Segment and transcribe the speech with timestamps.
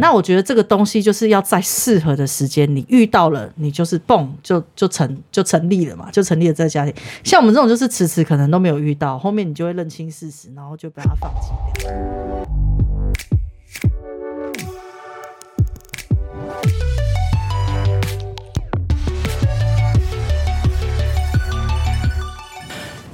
[0.00, 6.94] 那我觉得这个东西就是要在适合的时间，你遇到了，你就是蹦就就成就成立了嘛，就成立了这个家庭。
[7.22, 11.50] 像我们这种就是迟迟可能都没有遇到，后面你就会认清事实，然后就把它放弃
[11.82, 12.47] 掉。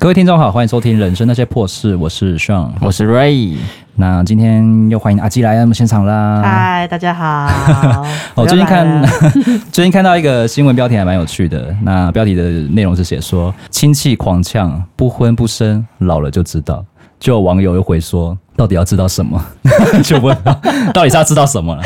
[0.04, 3.56] 各位听众好，欢迎收听《人生那些破事》，我是 Sean，我是 Ray。
[3.94, 6.42] 那今天又欢迎阿基来我们现场啦！
[6.44, 8.04] 嗨，大家好。
[8.34, 9.02] 我 最近看
[9.72, 16.84] 最近看到一个新闻标题还蛮有趣的，那标题的内容是写说亲戚狂呛，不婚不生，老了就知道。
[17.18, 18.36] 就有网友又回说。
[18.56, 19.42] 到底要知道什么？
[20.04, 20.36] 就问，
[20.92, 21.82] 到底是要知道什么了？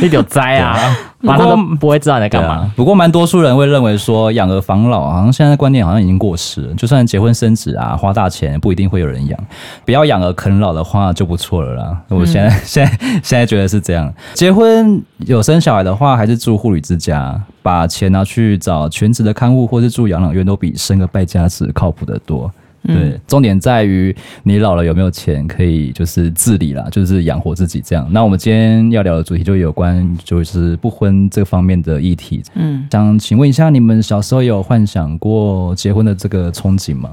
[0.00, 0.96] 你有灾啊！
[1.22, 2.48] 反正都不会知道你在干嘛。
[2.48, 6.74] 啊、不过，蛮多数人会认为说，养儿防老好像现在观念好像已经过时了。
[6.74, 9.38] 就算结婚生子啊，花大钱不一定会有人养。
[9.84, 11.98] 不要养儿啃老的话就不错了啦。
[12.08, 14.12] 我现在、嗯、现在 现在觉得是这样。
[14.34, 22.48] 结婚有生小孩的话，还是住护理之家，把钱拿去找全职的看护，或是住养老院，都比生个败家子靠谱得多。
[22.86, 28.06] 对，重点在于你老了有没有钱可以就是自理啦，就是养活自己这样。
[28.10, 32.42] 那我们今天要聊的主题就有关就是不婚这方面的议题。
[32.54, 37.10] 嗯，想请问一下，你们小时候有幻想过结婚的这个憧憬吗？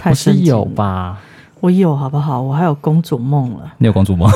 [0.00, 1.20] 还是有吧。
[1.60, 2.42] 我有好不好？
[2.42, 3.72] 我还有公主梦了。
[3.78, 4.28] 你有公主梦？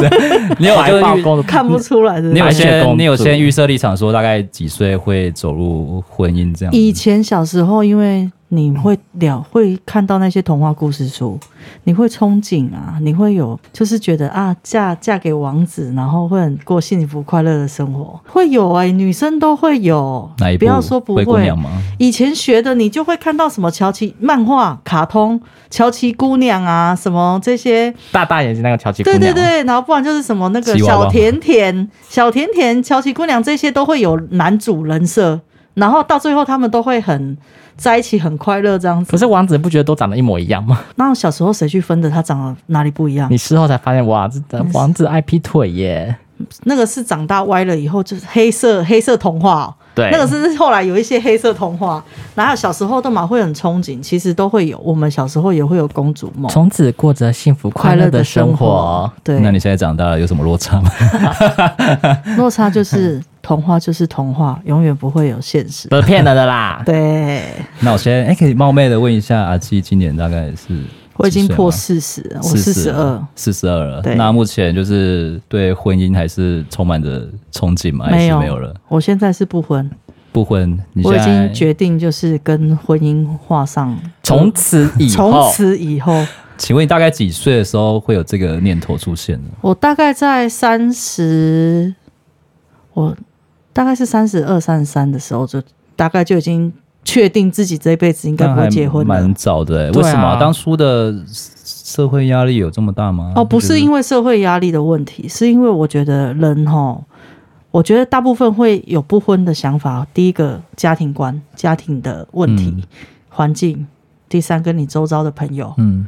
[0.58, 2.30] 你有就公主看不出来的。
[2.30, 6.74] 你有先你有先预设立场，说大概几岁会走入婚姻这样？
[6.74, 8.30] 以前小时候因为。
[8.52, 11.38] 你会了会看到那些童话故事书，
[11.84, 20.28] 你会憧憬啊，你会有就是觉得啊，嫁嫁给王子，然后会很过幸福快乐的生活，会有哎、欸，女生都会有。
[20.58, 21.24] 不要说不会。
[21.24, 21.70] 灰姑娘吗？
[21.98, 25.40] 以前学的，你就会看到什么乔琪漫画、卡通、
[25.70, 29.20] 乔琪姑娘啊，什么这些大大眼睛那个乔琪姑娘。
[29.20, 35.40] 对对对，然后不然就是什么那个小甜甜、小甜甜、乔琪姑娘这些都会有男主人设，
[35.80, 37.36] 然后到最后他们都会很。
[37.76, 39.10] 在一起很快乐，这样子。
[39.10, 40.78] 可是王子不觉得都长得一模一样吗？
[40.96, 42.10] 那小时候谁去分的？
[42.10, 43.26] 他长得哪里不一样？
[43.30, 46.14] 你事后才发现，哇，这王子爱劈腿耶。
[46.64, 49.74] 那个是长大歪了以后，就是黑色黑色童话喔。
[49.94, 52.04] 对，那个是后来有一些黑色童话。
[52.34, 54.76] 然后小时候都嘛会很憧憬，其实都会有。
[54.84, 59.10] 我们小时候也会有公主梦，从此过着幸福快乐的生活。
[59.24, 60.90] 对，那你现在长大了有什么落差吗？
[62.36, 63.22] 落差就是。
[63.42, 66.82] 童话就是童话，永远不会有现实，都是骗了的啦。
[66.86, 67.44] 对，
[67.80, 70.82] 那我先哎、欸，可以冒昧的问一下，阿七今年大概是？
[71.16, 74.02] 我已经破四十，我四十二，四十二了。
[74.16, 78.06] 那目前就是对婚姻还是充满着憧憬吗？
[78.06, 78.74] 还是没有了？
[78.88, 79.90] 我现在是不婚，
[80.32, 80.78] 不婚。
[81.04, 86.26] 我已经决定就是跟婚姻画上从此以后，从此以后。
[86.56, 89.50] 请问你大概几岁的时候会有这个念头出现呢？
[89.60, 91.94] 我大概在三十，
[92.94, 93.14] 我。
[93.72, 95.62] 大概是三十二、三十三的时候，就
[95.94, 96.72] 大概就已经
[97.04, 99.08] 确定自己这一辈子应该不会结婚了。
[99.08, 100.40] 蛮早的、欸，为什么、啊？
[100.40, 103.32] 当初的社会压力有这么大吗？
[103.36, 107.00] 哦，不是因为社会压力的问题，是因为我觉得人哈，
[107.70, 110.06] 我觉得大部分会有不婚的想法。
[110.12, 112.82] 第一个，家庭观、家庭的问题、嗯、
[113.28, 113.86] 环境；
[114.28, 115.72] 第三，跟你周遭的朋友。
[115.78, 116.06] 嗯，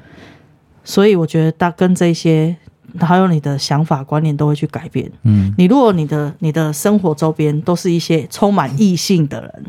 [0.82, 2.56] 所以我觉得大跟这些。
[3.00, 5.10] 还有你的想法观念都会去改变。
[5.22, 9.66] 嗯，你如果你的你的生活周边都是一些充满异性的人，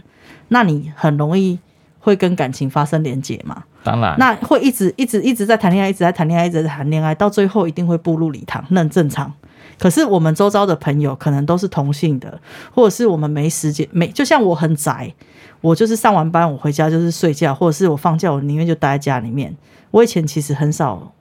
[0.50, 1.58] 那你很容易
[2.00, 3.64] 会跟感情发生连结嘛。
[3.84, 9.32] 当然，那会一直一直一直在谈恋爱，一直在谈恋爱，一直在谈恋爱，到最后一定会步入礼堂，那很正常。
[9.80, 12.40] 可是我们周遭的朋友可能都是同性的，
[12.72, 15.14] 或者是我们没时间，没就像我很宅，
[15.62, 19.56] 我就是上完班我回家就是睡觉，或者是我放假我宁愿就待在家里面。
[19.92, 21.14] 我以前其实很少。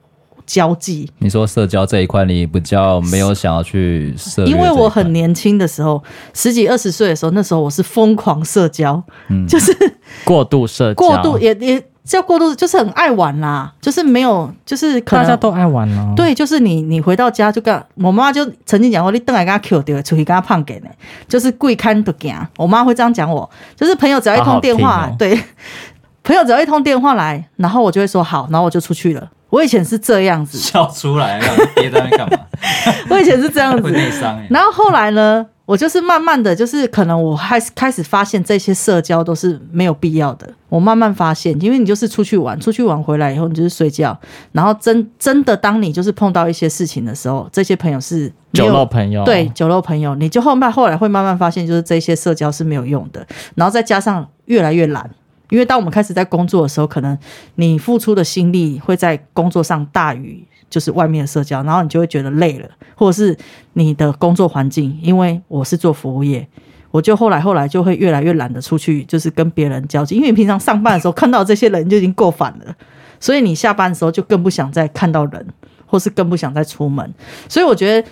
[0.45, 4.51] 交际，你说社交这一块，你比较没有想要去社交？
[4.51, 9.73] 因为我很年轻的时候，十几二十岁的时候，那时候我是疯狂社交，嗯，就是
[10.25, 16.13] 过度社交，过度也也叫过度，就是很爱玩啦，就是没有，就是可能大家都爱玩哦。
[16.15, 20.89] 对，就是你你回到家就跟我妈就曾经讲过，你等来跟他 Q 掉，出去跟他胖给呢，
[21.29, 22.35] 就是贵看都惊。
[22.57, 25.39] 我妈会这样讲我，就是朋友只要一通电话，好好哦、对，
[26.23, 29.29] 朋友只要一通电话来，然后我就会说好，然后我就出去了。
[29.53, 31.39] 我以前是这样子，笑出来，
[31.75, 32.39] 憋在那干嘛？
[33.07, 34.47] 我以前是这样子，会内伤欸。
[34.49, 40.49] 然后后来呢，我就是慢慢的就是可能我开始开始发现这些社交都是没有必要的。
[40.69, 44.19] 我慢慢发现，因为你就是出去玩，出去玩回来以后你就是睡觉，
[44.53, 53.23] 然后真真的当你就是碰到一些事情的时候，这些朋友是酒肉朋友，对，酒肉朋友，你就后慢后来会慢慢发现，就是这些社交是没有用的，
[53.53, 55.07] 然后再加上越来越懒。
[55.53, 57.15] 因为当我们开始在工作的时候，可能
[57.55, 63.37] 你付出的心力会在工作上大于就是外面的社交，然后你就会觉得累了，或者是
[63.73, 66.47] 你的工作环境，因为我是做服务业，
[66.89, 72.75] 我就后来后来就会越来越懒得出去，就是跟别人交际，因为平常上班的时候看到这些人就已经够烦了，
[73.19, 75.45] 所以你下班的时候就更不想再看到人，
[75.85, 77.13] 或是更不想再出门，
[77.47, 78.09] 所以我觉得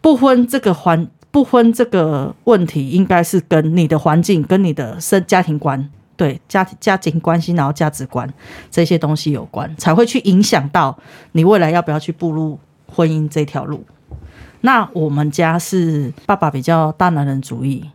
[0.00, 5.90] 不婚这个环不婚这个问题，应该是跟你的环境跟你的生家庭观。
[6.18, 8.28] 对家庭家庭关系，然后价值观
[8.70, 10.98] 这些东西有关，才会去影响到
[11.32, 12.58] 你未来要不要去步入
[12.92, 13.82] 婚姻这条路。
[14.60, 17.88] 那我们家是爸爸比较大男人主义，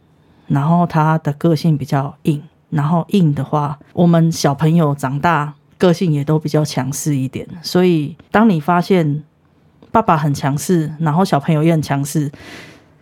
[0.48, 7.46] 然后他的个性比较硬，然后硬的话，我们小朋友长大个性也都比较强势一点。
[7.62, 9.24] 所以当你发现
[9.92, 12.32] 爸爸很强势，然后小朋友也很强势，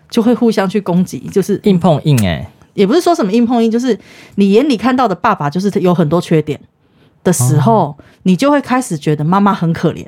[0.10, 3.98] 就会互相去攻击，就是硬碰硬哎、也不是说什么硬碰硬，就是
[4.36, 6.60] 你眼里看到的爸爸就是有很多缺点
[7.24, 10.06] 的时候，哦、你就会开始觉得妈妈很可怜，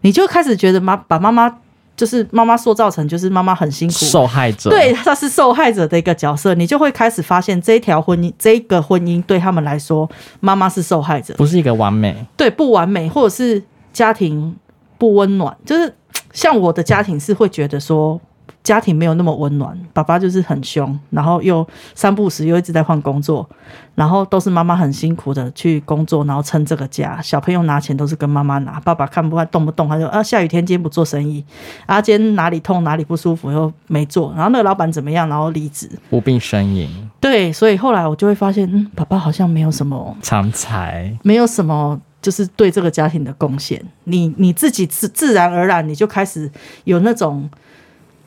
[0.00, 1.58] 你就开始觉得妈把妈妈
[1.96, 3.94] 就是妈妈塑造成就是妈妈很辛苦。
[3.94, 10.08] 受害者，对，她是受害者的一个角色，你就会开始发现这一条婚姻这一个婚姻对他们来说，
[10.40, 13.62] 妈妈是受害者，不是一个完美，对，不完美，或者是
[13.92, 14.56] 家庭
[14.96, 15.94] 不温暖，就是
[16.32, 18.20] 像我的家庭是会觉得说。
[18.68, 23.48] 家庭没有那么温暖，爸爸就是很凶，然后又三不时又一直在换工作，
[23.94, 27.18] 然后都是妈妈很辛苦的去工作，然后撑这个家。
[27.22, 31.42] 小朋友拿钱都是跟妈妈拿，爸爸看不惯动不动他就啊，下雨天今天不做生意，
[31.86, 37.10] 啊今天哪里痛哪里不舒服又没做，然后那个老板怎么样，然后离职，无病呻吟。
[37.18, 43.82] 对，所以后来我就会发现，嗯，爸爸好像没有什么长才，没有什么就是对这个家庭的贡献。
[44.04, 46.50] 你你自己自自然而然你就开始
[46.84, 47.48] 有那种。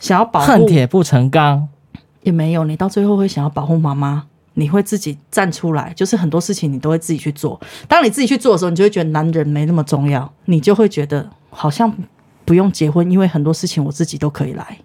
[0.02, 1.70] 想要保护恨铁不成钢，
[2.24, 2.66] 也没有。
[2.66, 4.24] 你到最后会想要保护妈妈，
[4.56, 7.58] 你会自己站出来，就是很多事情你都会自己去做。
[7.88, 11.94] 当你自己去做的时候，你就会觉得男人没那么重要，你就会觉得好像
[12.44, 14.78] 不用结婚，因为很多事情我自己都可以来。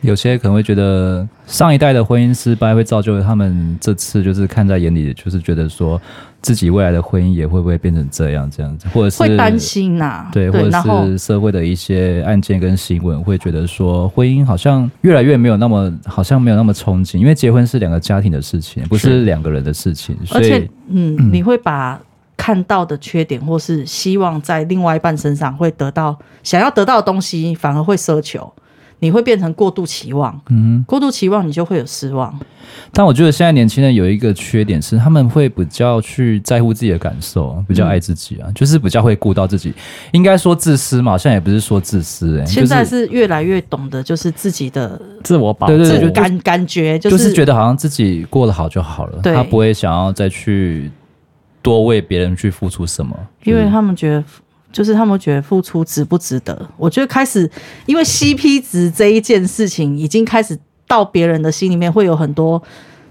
[0.00, 6.00] 有些可能会觉得上一代的婚姻失败，会造就他们这次就是看在眼里，就是觉得说
[6.40, 19.18] 自己未来的婚姻也会不会变成这样这样子，或者是会担心呐、啊，对，或者是社会的一些案件跟新闻，会觉得说婚姻好像越来越没有那么，好像没有那么憧憬，因为结婚是两个家庭的事情，不是。
[19.28, 22.00] 两个人的事情，所以而且嗯，你会把
[22.36, 28.50] 看到的缺点，或是希望在另外一半身上会得到想要得到的东西，反而会奢求。
[29.00, 32.36] 你会变成过度期望，嗯，过度期望你就会有失望。
[32.92, 39.72] 但我觉得现在年轻人有一个缺点是，他们会比较去在乎自己的感受，比较爱自己啊，嗯、就是比较会顾到自己。
[40.12, 50.90] 应该说自私嘛，现在也不是说自私、欸，哎，现在是越来越懂得就是自己的自我保，对对对，感感觉就是、就是觉得好像自己过得好就好了，他不会想要再去
[51.62, 54.24] 多为别人去付出什么，因为他们觉得。
[54.70, 56.68] 就是他们觉得付出值不值得？
[56.76, 57.50] 我觉得开始，
[57.86, 62.62] 因为 CP 值这一件事情已经开始到别人的心里面，会有很多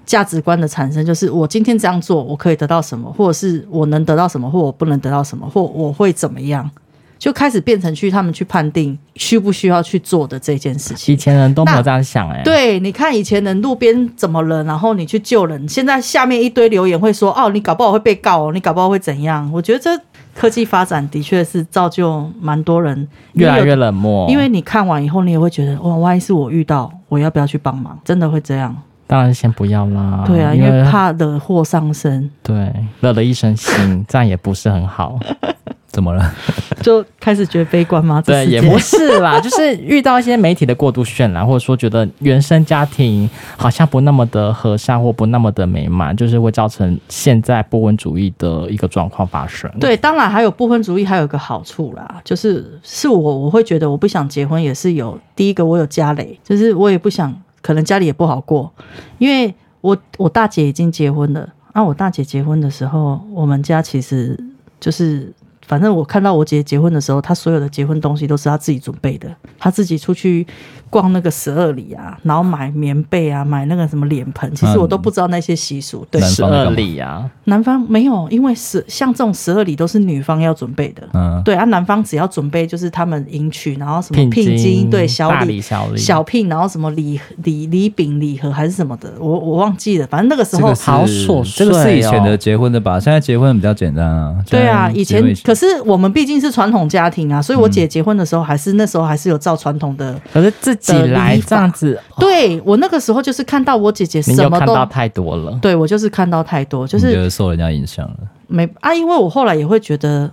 [0.06, 1.06] 价值观的产生。
[1.06, 6.70] 就是我今天这样做，我可以得到什么，或者是我能得到什么，或我不能得到什么，或我会怎么样，
[7.18, 11.14] 就开始变成去他们去判定需不需要去做的这件事情。
[11.14, 12.44] 以前人都没有这样想哎、欸。
[12.44, 20.00] 对，你看以前人路边怎么了，然后你去救人，现在下面一堆留言会说：“哦，你搞不好会被告哦，你搞不好会怎样？”我觉得这。
[20.40, 28.00] 科技发展的确是造就蛮多人越来越冷漠，因为你看完以后，你也会觉得哇，万一是我遇到，我要不要去帮忙？
[28.06, 28.78] 真的会这样？
[29.08, 30.24] 当然先不要啦。
[30.28, 32.30] 对啊，因为怕惹祸上身。
[32.44, 35.18] 对，惹了一身腥，这样也不是很好。
[35.88, 36.34] 怎么了？
[36.84, 38.22] 就开始觉得悲观吗？
[38.22, 43.28] 对，也不是啦， 就是遇到一些媒体的过度渲染，或者说觉得原生家庭
[43.58, 49.70] 好像不那么的和善或不那么的美满，就是会造成现在不婚主义的一个状况发生。
[49.80, 58.72] 对，当然还有不婚主义还有一个好处啦，就是是我我会觉得我不想结婚也是有第一个我有家累，就是我也不想可能家里也不好过，
[59.18, 64.38] 因为我我大姐已经结婚了，啊，我大姐结婚的时候，我们家其实
[64.80, 65.34] 就是。
[65.68, 70.48] 反正我看到我姐结婚的时候，她所有的结婚东西都是她自己准备的，她自己出去
[70.90, 76.06] 逛那个十二里啊，然后买棉被啊，买那个什么脸盆，其实我都不知道那些习俗。
[76.10, 81.08] 对，十二里啊，男方没有，因为十像这种十二里都是女方要准备的。
[81.14, 90.08] 嗯，对啊，男方只要准备就是他们迎娶，然后什么聘金，对，小礼小礼小聘，然后什么礼礼礼饼礼盒还是什么的，我我忘记了。
[90.08, 92.98] 反正那个时候好琐碎，这个是以前的结婚的吧？
[92.98, 94.36] 现在结婚比较简单啊。
[94.50, 95.58] 对啊，以前可。
[95.58, 102.00] 可是我们毕竟是传统家庭啊，所以我姐结婚的时候还是、嗯、那时候还是有照传统的，可是自己来这样子。
[102.20, 108.18] 对，我那个时候就是看到我姐姐什么都看到太多了，对，我就是看到太多，就是觉得受人家影响了。
[108.48, 110.32] 没啊，因为我后来也会觉得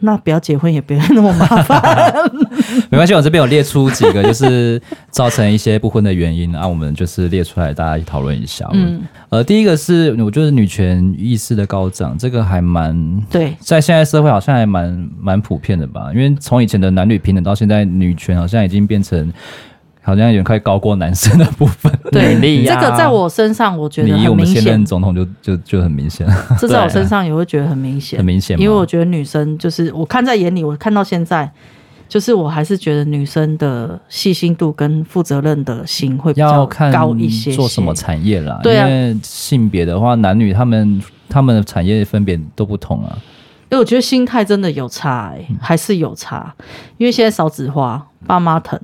[0.00, 2.12] 那不要结婚也不要那么麻烦。
[2.90, 8.68] 没关系，我这边有列出几个，就是造成一些不婚的原因啊，我们就是列出来，大家讨论一下。
[8.72, 16.10] 嗯，呃，第一个是我觉得女权意识的高涨，这个还蛮对，在现在社会好像还蛮蛮普遍的吧？
[16.14, 19.32] 因为从以前的男女平等到现在，女权好像已经变成。
[20.08, 24.22] 好像有点快高过男生的部分， 对，这个在我身上我觉得很明显。
[24.22, 26.26] 你以我们现任总统就就就很明显，
[26.58, 28.58] 这在我身上也会觉得很明显，很明显。
[28.58, 31.50] 因为我觉得女生就是我看在眼里，我看到现在，
[32.08, 37.56] 就是我还是觉得女生的细心度跟负责任的心会比较高一些，些。
[37.56, 38.58] 做什么产业啦？
[38.62, 43.18] 对啊，因为性别的话，男女他们他们的产业分别都不同啊。
[43.70, 46.54] 因为我觉得心态真的有差，欸，还是有差。
[46.96, 48.80] 因为现在少子化，爸妈疼。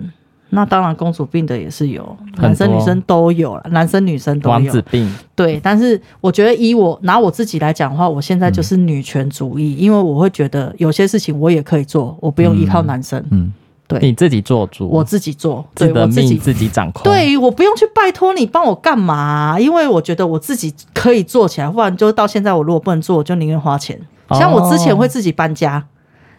[0.55, 4.53] 那当然，公主病的也是有，男生女生都有了，男生女生都有。
[4.55, 5.13] 王子病。
[5.35, 13.23] 对，但是我觉得以我拿我自己来讲的话，我现在就是女权主义，嗯，因为我会觉得有些事情我也可以做，我不用依靠男生。
[13.31, 13.53] 嗯，
[13.89, 17.03] 对，你自己做主，我自己做，对，我自己自己掌控。
[17.03, 24.01] 对，我不用去拜托你帮我干嘛，因为我觉得我自己可以做起来，不然就到现在我如果不能做，我就宁愿花钱。
[24.31, 25.85] 像我之前会自己搬家，哦，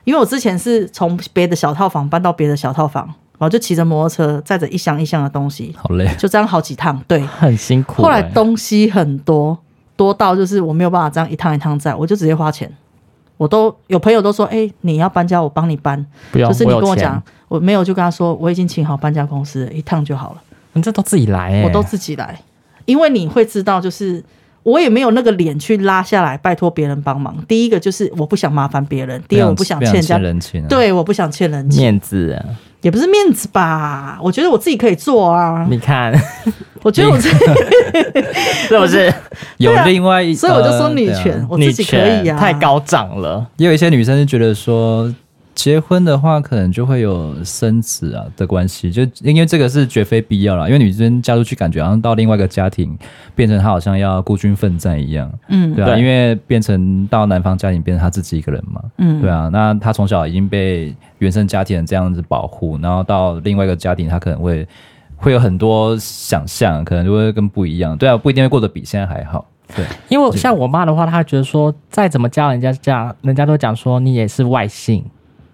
[0.05, 3.13] 因为我之前是从别的小套房搬到别的小套房。
[3.45, 8.03] 然后就骑着摩托车，载着一箱一箱的东西，好累，就这样好几趟，对， 很辛苦、欸。
[8.03, 9.55] 后来东西很多，
[9.95, 12.67] 多到就是我没有办法这样一趟一趟载，我就直接花钱。
[13.37, 20.41] 我都有朋友都说，哎、欸，你要搬家，我帮你搬，不用，就是你跟我讲，我，我没有就跟他说，我已经请好搬家公司，一趟就好了。
[20.73, 22.41] 你这都自己来、欸，我都自己来，
[22.85, 24.23] 因为你会知道，就是。
[24.65, 27.37] 我也没有那个脸去拉下来拜托别人帮忙。
[27.47, 30.65] 第一个就是我不想麻烦别人，第二我不想欠人家人情、啊。
[30.67, 31.83] 对，我不想欠人情。
[31.83, 32.43] 面子啊，
[32.81, 34.17] 也不是面子吧？
[34.23, 35.67] 我觉得我自己可以做啊。
[35.69, 36.11] 你看，
[36.81, 37.37] 我觉得我自己
[38.67, 39.13] 是不是
[39.57, 40.33] 有另外一？
[40.33, 42.35] 所以我就说女权，呃、我自己可以啊。
[42.35, 43.45] 太高涨了。
[43.57, 45.13] 也有一些女生就觉得说。
[45.55, 50.67] 结婚的话，可能就会有生子啊的关系，就因为这个是绝非必要啦。
[50.67, 52.95] 因为女生嫁出去，感觉好像到另外一个家庭，
[53.33, 59.49] 变成她好像要孤军奋战一样，嗯，对啊，对，因为变成到男方家庭，变成她自己一个人嘛，嗯，对啊。
[59.51, 64.67] 那她从小已经被原生家庭这样子保护，然后到另外一个家庭，她可能会
[65.15, 69.85] 会有很多想象，可能就会跟不一样，对啊，不一定会过得比现在还好，对。
[70.09, 75.01] 因为像我妈的话，她觉得说，再怎么教人家嫁人家都讲说你也是外姓。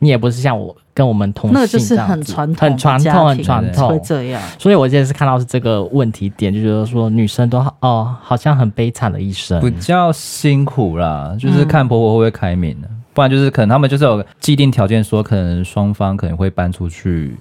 [0.03, 4.41] 你也不是像我跟我们同姓，那就是很传统、很传统、很传统，会这样。
[4.58, 11.36] 所以我现在是看到是这个问题点，就觉得说女生都哦，好像很悲惨的一生，比较辛苦啦。
[11.39, 17.38] 就是看婆婆会不会开明的，嗯，不然就是可能他们就是有既定条件，说可能双方可能会搬出去，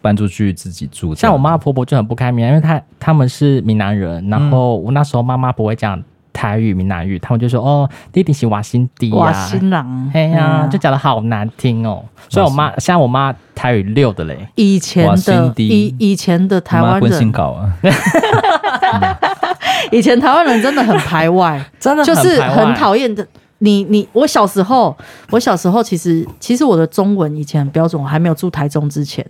[0.00, 1.14] 搬出去自己住。
[1.14, 6.02] 像我妈婆婆就很不开明，因为她他们是闽南人，然后我那时候妈妈不会讲。
[6.32, 14.48] 台语、闽南语，他们就说：“哦，弟弟是瓦辛迪呀，瓦辛郎，哎呀，就讲的好难听哦。”所以我妈，现在我妈台语溜的嘞。
[14.54, 17.72] 以前的以以前的台湾人，啊、
[19.92, 23.26] 以前台湾人真的很排外， 真的就是很讨厌的。
[23.62, 24.96] 你你我小时候，
[25.30, 29.24] 我小时候其实其实我的中文以前很标准，我还没有住台中之前。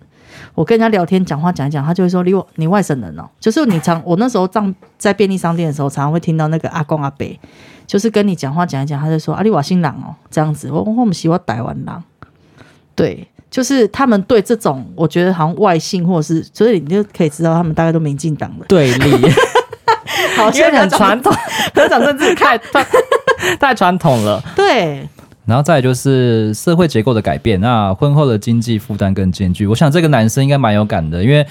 [0.54, 7.26] 我跟人家聊天讲话讲一讲，他就会说：“你我你外省人哦。”就是你常我那时候在在便利商店的时候，常常会听到那个阿公阿伯，
[7.86, 12.02] 就是跟你讲话讲一讲，他就说：“阿里瓦新郎哦，这样子。”我我们喜欢台湾郎，
[12.94, 19.30] 对，就是他们对这种我觉得好像外姓或者是，所以你就可以知道他们大概都民进党的对立。
[20.36, 21.30] 好，现在很传统，
[21.74, 22.56] 科长政治太
[23.60, 25.08] 太传统了，对。
[25.44, 29.66] 然后再来就是社会结构的改变，那婚后的经济负担更艰巨。
[29.66, 31.44] 我想这个男生应该蛮有感的，因为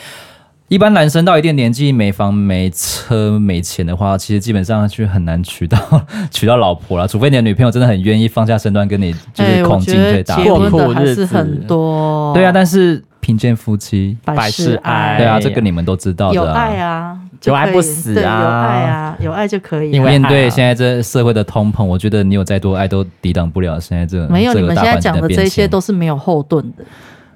[0.69, 5.77] 一般男生到一定年纪没房没车没钱的话，其实基本上就很难娶到
[6.31, 12.33] 娶到老婆了，除非你的女朋友真的很愿意放下身段跟你就是孔进对打，过苦日子很多。
[12.33, 15.15] 对啊，但是贫贱夫妻百事哀。
[15.17, 17.17] 对啊，这个你们都知道的，有爱啊。
[17.45, 18.43] 有爱不死啊！
[18.43, 19.89] 有爱啊，有爱就可以。
[19.89, 24.27] 因为面对现在这社会的通膨，我觉得你有再多爱都抵挡不了现在这个。
[24.27, 26.83] 没有，这个、你们现在讲的这些都是没有后盾的，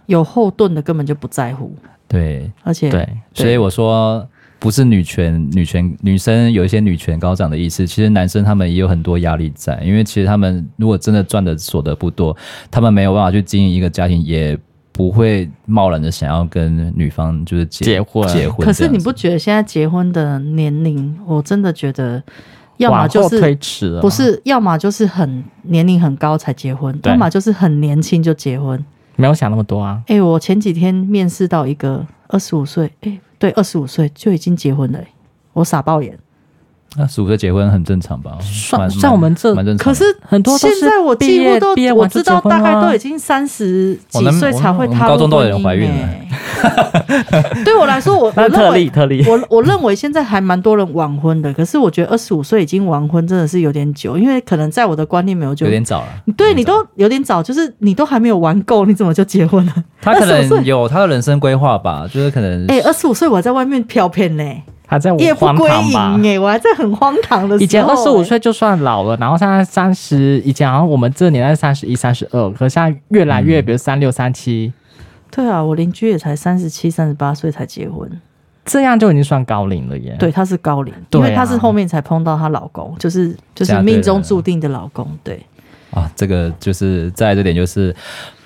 [0.06, 1.76] 有后盾的根本就不在乎。
[2.08, 4.24] 对，而且对，所以我说
[4.60, 12.38] 不是女权，女权女生有一些女权高涨的意思，其实男生他们也有很多压力在，因为其实他们如果真的赚的所得不多，
[12.70, 14.56] 他们没有办法去经营一个家庭，也。
[14.96, 18.66] 不会贸然的想要跟女方就是结，结婚结婚。
[18.66, 22.24] 可是你不觉得现在结婚的年龄，我真的觉得，
[22.78, 28.82] 要么就是推迟了，不是，要么就是很年龄很高才结婚，要么就是很年轻就结婚。
[29.18, 30.02] 没有想那么多啊！
[30.08, 35.00] 哎、欸，我前几天面试到一个二十五岁，哎，对，二十五岁就已经结婚了，
[35.52, 36.18] 我傻爆眼。
[36.98, 38.32] 那十五岁结婚很正常吧？
[38.42, 39.86] 算算我们这，蛮正常。
[39.86, 45.10] 可是很多现在我几乎都我知道，大概都已经三十几岁才会踏入婚姻。
[45.10, 46.10] 高中都有人怀孕了。
[47.66, 49.24] 对我来说，我那特例特例。
[49.28, 56.08] 我我认为现在还蛮多人晚婚的，可是我觉得二十五岁已经晚婚真的是有点久，因为可能在我的观念没有就有点早了。
[56.38, 59.74] 对你都有点早，就是你都还没有玩够，你怎么就结婚了？
[60.02, 64.44] 他可能有他的人生规划吧，就是可能哎，二十五岁我还在外面飘片呢。
[64.88, 67.60] 还在夜不归营哎，我还在很荒唐的时候。
[67.60, 74.72] 以前二十五岁就算老了，然后现在三十，以前好像我们这年代三十一、三十二，可是现在越来越，比如三六、三七。
[75.32, 78.10] 对啊，我邻居也才三十七、三十八岁才结婚，
[78.64, 80.16] 这样就已经算高龄了耶。
[80.18, 85.08] 对，她是高龄，因为她是后面才碰到她老公，就是就是命中注定的老公。
[85.24, 85.46] 对
[85.96, 87.96] 啊，这个就是在这点就是。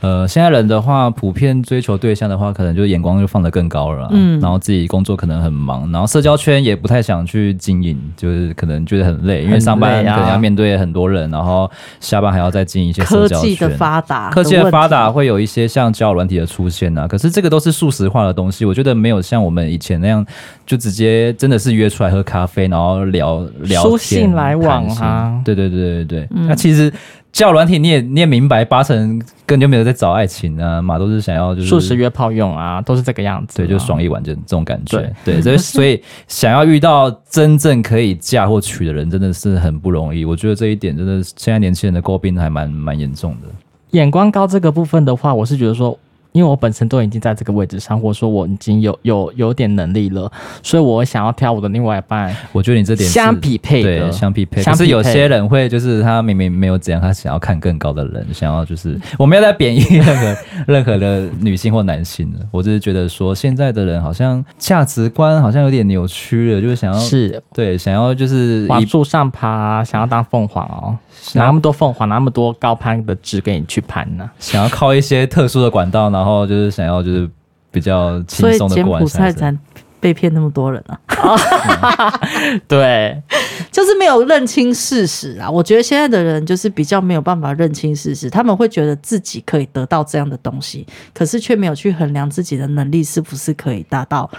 [0.02, 4.08] 呃，现在人的话，普遍追求对象的话，可能就眼光就放得更高了。
[4.12, 13.42] 嗯，然后自己工作可能很忙，然后社交圈也不太想去经营，就是可能觉得很累，因为上班可能要面对很多人，然后下班还要再经营一些社交圈。
[13.42, 17.06] 科技的发达，科技的发达会有一些像交友软体的出现啊。
[17.06, 20.26] 可是这个都是速食化的东西，我觉得没有像我们以前那样，
[20.66, 25.42] 就直接真的是约出来喝咖啡，然后聊聊天、书信来往啊。
[25.44, 26.90] 对对对对对，嗯、那其实。
[27.32, 40.26] 交友软体你也你也明白，八成根本就没有在找爱情啊，嘛都是想要就是素食约炮用啊，都是这个样子，对，就爽一晚就这种感觉，对，所以 所以想要遇到真正可以嫁或娶的人，真的是很不容易。
[40.26, 43.48] 我觉得这一点真的是现在年轻人的诟病还蛮蛮严重的。
[43.92, 45.98] 眼光高这个部分的话，我是觉得说。
[46.32, 50.32] 因为我本身都已经在这个位置上，或者说我已经有有有点能力了，
[50.62, 52.36] 所以我想要挑我的另外一半。
[52.52, 54.64] 我觉得你这点相匹配的，对，相匹配。
[54.64, 70.98] 可是有些人会，就是他明明没有怎样，他想要看更高的人，想要就是 我没有在贬义任何任何的女性或男性的，我只是觉得说现在的人好像价值观好像有点扭曲了，就是想要是对，想要就是往树上爬，想要当凤凰哦，
[71.34, 76.10] 拿那么多凤凰，拿那么多高攀的枝给你去攀呢、啊，想要靠一些特殊的管道。
[76.10, 77.30] 然后就是想要就是
[77.72, 79.58] 比较轻松的过完，所以柬埔寨才
[80.00, 80.98] 被骗那么多人啊！
[82.70, 83.22] 对，
[83.70, 85.50] 就是没有认清事实啊！
[85.50, 94.30] 我觉得现在的人就是比较没有办法认清事实，他们会觉得自己可以得到这样的东西，可是却没有去衡量自己的能力是不是可以达到。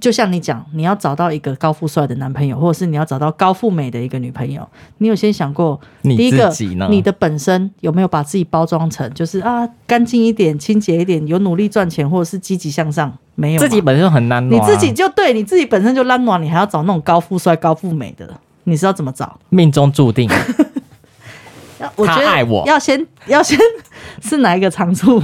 [0.00, 4.66] 就像你讲，你要找到一个高富帅的男朋友，或者是你要找到高富美的一个女朋友，
[4.98, 6.52] 你有先想过，第一个，
[6.88, 13.12] 你的本身有没有把自己包装成就是啊，干净一点、清洁一点，有努力赚钱，或者是积极向上？
[13.34, 18.28] 没有，自己本身就很难，你自己就对你自己本身就烂暖，你还要找那种高富帅、高富美的，
[18.64, 19.38] 你是要怎么找？
[19.48, 20.30] 命中注定，
[21.80, 23.58] 要我觉得要先要先
[24.22, 25.20] 是哪一个长处？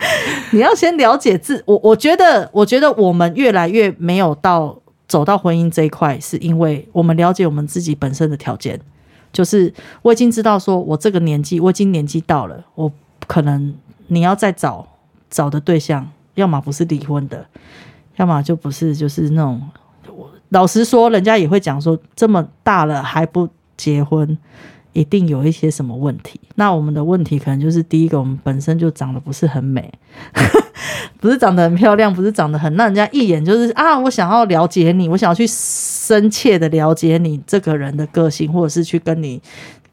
[0.52, 8.80] 你要先了解自我，我觉得，我觉得我们越来越没有到走到婚姻这一块，是因为我们了解我们自己本身的条件，
[9.32, 12.90] 就是我已经知道，说我这个年纪，我已经年纪到了，我
[13.26, 13.74] 可能
[14.08, 14.86] 你要再找
[15.28, 17.46] 找的对象，要么不是离婚的，
[18.16, 19.60] 要么就不是就是那种，
[20.48, 24.38] 老实说，人家也会讲说，这么大了还不结婚。
[24.92, 26.40] 一定有一些什么问题。
[26.56, 29.92] 那我们的问题可能就是第一个，我们本身就长得不是很美，
[31.20, 39.40] 不是长得很漂亮，不是长得很让人家一眼就是啊，我想要了解你，我想要去深切的了解你这个人的个性，或者是去跟你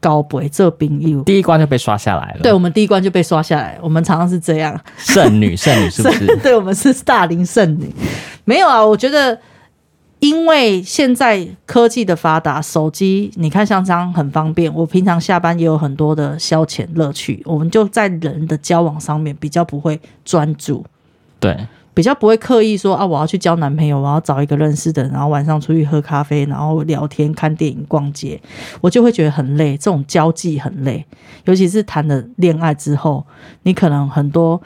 [0.02, 1.22] 交陪做朋友。
[1.24, 2.40] 第一关就被刷下来了。
[2.42, 3.78] 对，我们第一关就被刷下来。
[3.80, 6.36] 我们常常是这样，剩女，剩女是不是？
[6.42, 7.92] 对，我们是大龄剩女。
[8.44, 9.38] 没有啊，我觉得。
[10.20, 14.72] 因为现在科技的发达，手机你看像这样很方便。
[14.74, 20.84] 我平常下班也有很多的消遣乐趣，我们就在人的交往上面比较不会专注，
[21.38, 21.56] 对，
[21.94, 28.40] 比较不会刻意说啊，我要去交男朋友，我要找一个认识的，然后晚上出去喝咖啡，然后聊天、看电影、逛街，
[28.80, 29.76] 我就会觉得很累。
[29.76, 31.06] 这种交际很累，
[31.44, 33.24] 尤其是谈了恋爱之后，
[33.62, 34.60] 你可能很多。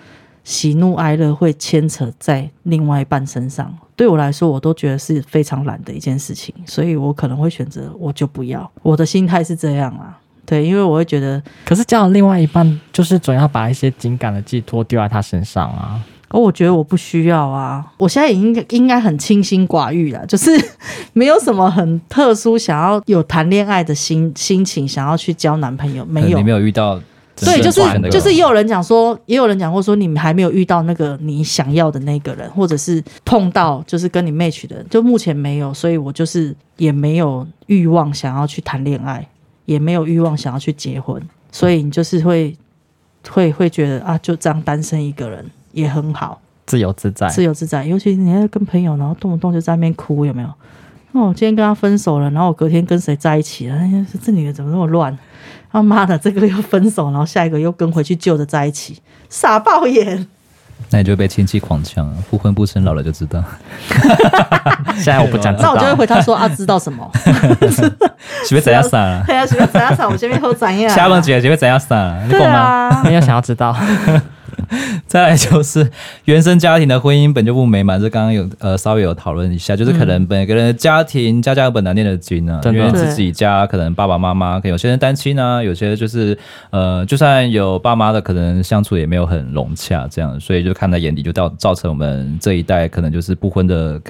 [0.44, 8.68] 喜怒哀乐会牵扯在另外一半身上，对我来说，我都觉得是非常懒的一件事情，所以我可能会选择我就不要。
[8.82, 16.00] 我的心态是这样啊，对，因为我会觉得，可是交了另外一半，就是总要把一些情感的寄托丢在他身上啊。
[16.34, 20.50] 而我觉得我不需要啊，我现在已经应该很清心寡欲了，就是
[21.12, 26.98] 没有什么很特殊想要有谈恋爱的心心情，想要去交男朋友，没有，你没有遇到。
[27.36, 39.26] 对，就是就是，也有人讲说，也有人讲过说，你们还没有遇到那个你想要的那个人，或者是碰到就是跟你 match 的人，就目前没有，所以我就是也没有欲望想要去谈恋爱，
[39.64, 42.56] 也没有欲望想要去结婚，所以你就是会
[43.28, 50.48] 会会觉得啊，就这样单身一个人也很好，自由自在，自由自在，尤其你要跟朋友，然后动不动就在那边哭，有没有？
[51.12, 53.76] 哦，我今天跟他分手了，然后我隔天跟谁在一起了？
[53.76, 55.16] 哎，这女的怎么那么乱？
[55.70, 60.26] 他妈的，这个又分手，然后下一个又跟回去旧的在一起，傻爆眼。
[60.90, 63.42] 那你就被亲戚狂呛了，不婚不生，老了就知道。
[64.96, 67.08] 现在我不讲，那我就会回他说啊，知道什么？
[68.44, 69.22] 是不是怎样算了？
[69.28, 70.08] 对啊，是不是怎样算？
[70.10, 70.90] 我这边后怎样？
[70.94, 72.28] 下问姐姐会怎样算？
[72.28, 73.74] 对啊，没有想要知道。
[75.06, 75.90] 再来就是
[76.24, 86.36] 原生家庭的婚姻本就不美满，这刚刚有呃稍微有讨论一下，就是可能每个人的家庭家家有本难念的经啊，因为自己家可能爸爸妈妈，可能有些人单亲啊，有些就是
[86.70, 94.00] 呃就算有爸妈的，可能相处也没有很融洽，这样，所以就看在眼里，就造造成我们这一代可能就是不婚的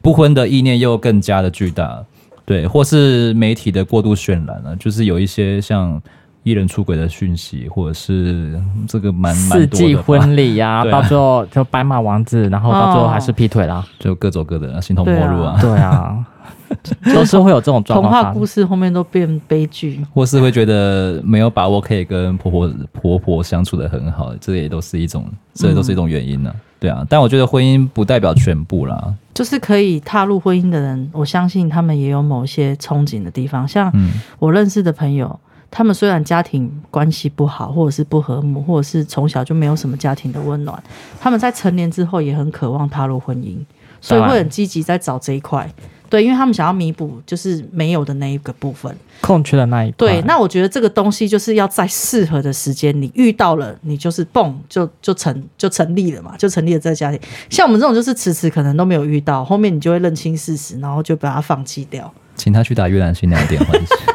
[0.00, 2.02] 不婚的意念又更加的巨大，
[2.44, 6.00] 对，或是媒体的过度渲染了，就是有一些像。
[6.44, 15.56] 艺人出轨的讯息，或者是这个蛮四季婚礼呀、 啊，到最后就白马王子，然后到最后还是劈腿啦，就各走各的，形同陌路啊。
[15.60, 16.24] 对啊，
[17.14, 18.12] 都是会有这种状况。
[18.12, 25.24] 童话故事后面都变悲剧，或是会觉得没有把握可以跟婆婆婆婆相处的很好，这也都是一种，
[25.54, 26.56] 这也都是一种原因呢、啊。
[26.80, 33.92] 对啊，但我觉得婚姻不代表全部啦，就是可以踏入婚姻的人，我相信他们也有某些憧憬的地方，像
[34.40, 35.38] 我认识的朋友。
[35.74, 40.80] 他们虽然家庭关系不好，或者是不和睦，或者是从小就没有什么家庭的温暖，
[41.18, 43.56] 他们在成年之后也很渴望踏入婚姻，
[43.98, 45.66] 所以会很积极在找这一块。
[46.10, 49.94] 对，因为他们想要弥补就是没有的那一个部分，空缺的那一块。
[49.96, 57.18] 对，那我觉得这个东西就是要在适合的时间，你遇到了，你就是蹦就就成就成立了嘛，就成立了这个家庭。
[57.48, 62.12] 像我们这种就是迟迟可能都没有遇到，后面你就会认清事实，然后就把它放弃掉。
[62.36, 63.72] 请他去打越南新娘电话。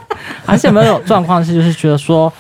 [0.52, 2.32] 而且有没有状况是，就是觉得说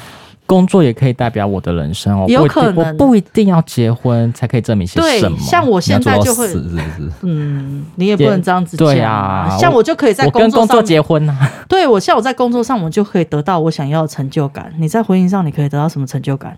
[0.45, 5.37] 工作也可以代表我的人生哦，有可能我不一定要结婚才可以证明些什么。
[5.37, 8.87] 对，像我现在就会，是是是嗯，你也不能这样子讲。
[8.87, 11.51] 对啊，像我就可以在工作上跟工作结婚啊。
[11.67, 14.73] 对，我像我在工作上，我就可以得到我想要的成就感。
[14.79, 16.57] 你在婚姻上，你可以得到什么成就感？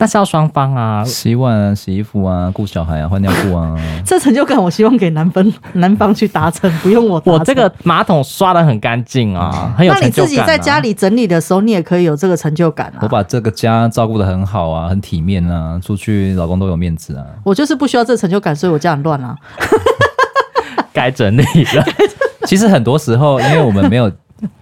[0.00, 3.76] 那是要双方啊，洗碗啊、洗衣服啊、顾小孩啊、换尿布啊。
[4.02, 7.20] 这成就感，我希望给男方 男方去达成，不用我。
[7.26, 10.24] 我这个马桶刷的很干净啊，很有成就感啊。
[10.24, 13.00] 那你自己在家里整理的时候，你也可以有这个成就感啊。
[13.02, 17.22] 我把这个家照顾的很好啊，很体面啊，出去老公都有面子啊。
[17.44, 19.36] 我就是不需要这成就感，所以我家很乱啊。
[20.94, 21.42] 该整理
[21.74, 21.84] 了。
[22.46, 24.10] 其实很多时候，因为我们没有。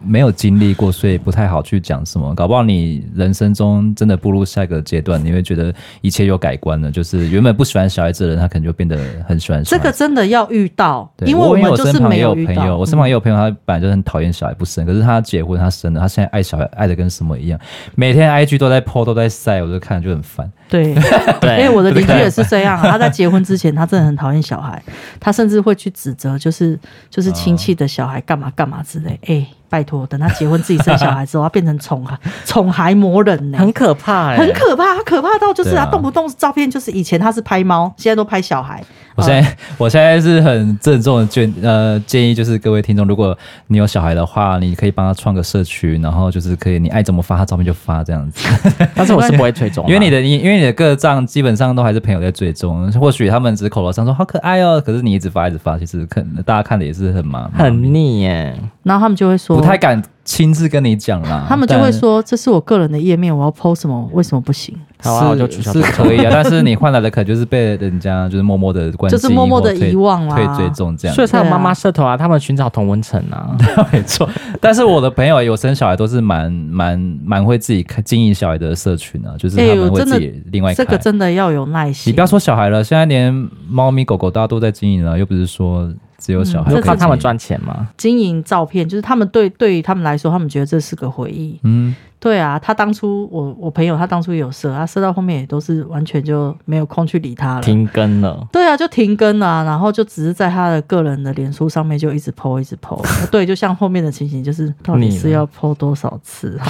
[0.00, 2.34] 没有经历过，所以不太好去讲什么。
[2.34, 6.90] 搞不好你人生中真的步入下一个阶段，你会觉得一切有改观了。
[6.90, 9.62] 就是原本不喜欢小孩子的人，他可能就变得很喜欢。
[9.64, 12.52] 这个真的要遇到，因为我们就是没有遇到。
[12.52, 17.58] 我身旁也有朋友，我身旁也有朋友，他本来就很讨厌小孩不生，可是他结婚，他生了，他现在爱小孩爱的跟什么一样，
[17.94, 20.50] 每天 IG 都在 po 都在晒，我就看就很烦。
[20.68, 20.94] 对，
[21.40, 24.82] 对，因为我的邻居也是这样，他在结婚之前，他真的很讨厌小孩，
[25.18, 26.78] 他甚至会去指责，就是
[27.10, 29.10] 就是亲戚的小孩干嘛干嘛之类。
[29.22, 29.46] 哎、欸。
[29.68, 38.82] 拜托，等他结婚自己生小孩之后，他变成宠孩 宠孩魔人呢、欸，很可怕、欸，很可怕，他可怕到就是他动不动照片就是以前他是拍猫，现在都拍小孩。
[39.18, 48.48] 我现在、呃、 我现在是很郑重的建呃建议，就是各位听众，如果你有小孩的话，你可以帮他创个社区，然后就是可以你爱怎么发他照片就发这样子。
[48.94, 58.54] 但是我是不会追踪，因为你的因为你的个账基本上都还是朋友在追踪，或许他们只是口头上说好可爱哦，可是你一直发一直发，其实可能大家看的也是很麻很腻耶。
[58.84, 60.00] 然后他们就会说不太敢。
[60.28, 64.06] 亲自跟你讲啦，他们就会说，这是我个人的页面，我要 PO 什么？
[64.12, 64.76] 为什么不行？
[65.02, 65.72] 好啊，我就取消。
[65.72, 71.14] 是可以啊，但是你换来的可能就是被人家就是默默的关，就是默默的遗忘啦，退追踪这样。
[71.14, 73.56] 所以才有妈妈社头啊，他们寻找同温层啊，
[73.90, 74.28] 没错。
[74.60, 80.84] 但是我的朋友有生小孩都是蛮蛮蛮会自己开经营小孩的社群啊，就是他们会自己另外开。
[80.84, 82.10] 这个真的要有耐心。
[82.10, 83.32] 你不要说小孩了，现在连
[83.66, 85.90] 猫咪狗狗大家都在经营了，又不是说。
[86.18, 87.88] 只有小孩，就靠他们赚钱吗？
[87.96, 91.58] 经营照片，就是他们对对于他们来说，他们觉得这是个回忆。
[91.62, 91.94] 嗯。
[92.20, 98.44] 对啊，他当初我我朋友他当初有设，他设到后面也都是完全就没有空去理他了，停更了。
[98.50, 103.00] 对啊，就停更了啊，然后就只是在他的个人的脸书上面就一直 po 一直 po。
[103.30, 106.66] 对，就像后面的情形，就是到底是要 po 多少次啊？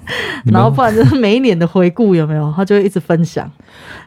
[0.50, 2.50] 然后不然就是每一年的回顾有没有？
[2.56, 3.46] 他就会一直分享。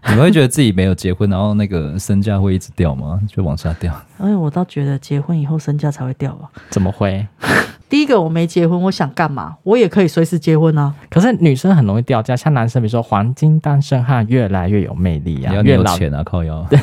[0.07, 3.19] 你们会觉得自己没有结婚，然后那个身价会一直掉吗？
[3.27, 3.93] 就往下掉？
[4.17, 6.49] 哎，我倒觉得结婚以后身价才会掉吧？
[6.69, 7.25] 怎么会？
[7.89, 9.55] 第一个我没结婚，我想干嘛？
[9.63, 10.93] 我也可以随时结婚啊。
[11.09, 16.63] 可是女生很容易掉价，像男生，比如说黄金单身汉越来越有魅力啊，越有钱啊，靠腰。
[16.69, 16.79] 对，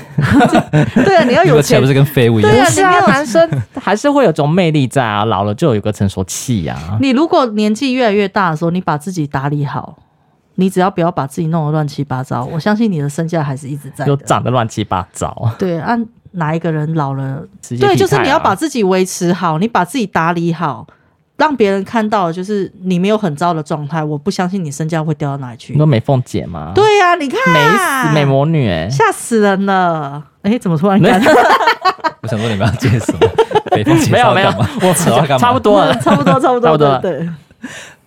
[1.04, 2.50] 对啊，你要有钱，不是跟废物一样。
[2.50, 3.48] 对啊，是啊，男生
[3.80, 6.98] 还是会有种魅力在啊，老了就有一个成熟气啊。
[7.00, 9.96] 你如果年纪越来越大的时候，你把自己打理好，
[10.56, 14.04] 你只要不要把自己弄得乱七八糟，我相信你的身价还是一直在。
[14.04, 15.50] 就长得乱七八糟。
[15.58, 15.96] 对啊。
[16.32, 20.86] 哪一个人老了，对，就是你要把自己维持好，你把自己打理好，
[21.38, 25.78] 让别人看到就是你没有很糟的状态，我不相信你身价会掉到哪里去你。
[25.78, 30.22] 说美凤姐吗？，对呀、啊，你看，美死美魔女哎、吓死人了！
[30.42, 31.22] 哎，怎么突然 没干？
[32.20, 33.20] 我想说你们要接什么？
[33.72, 34.50] 北方介没有没有？
[34.82, 35.94] 我扯干嘛差不多了。
[36.00, 37.26] 差不多，差不多，差不多对。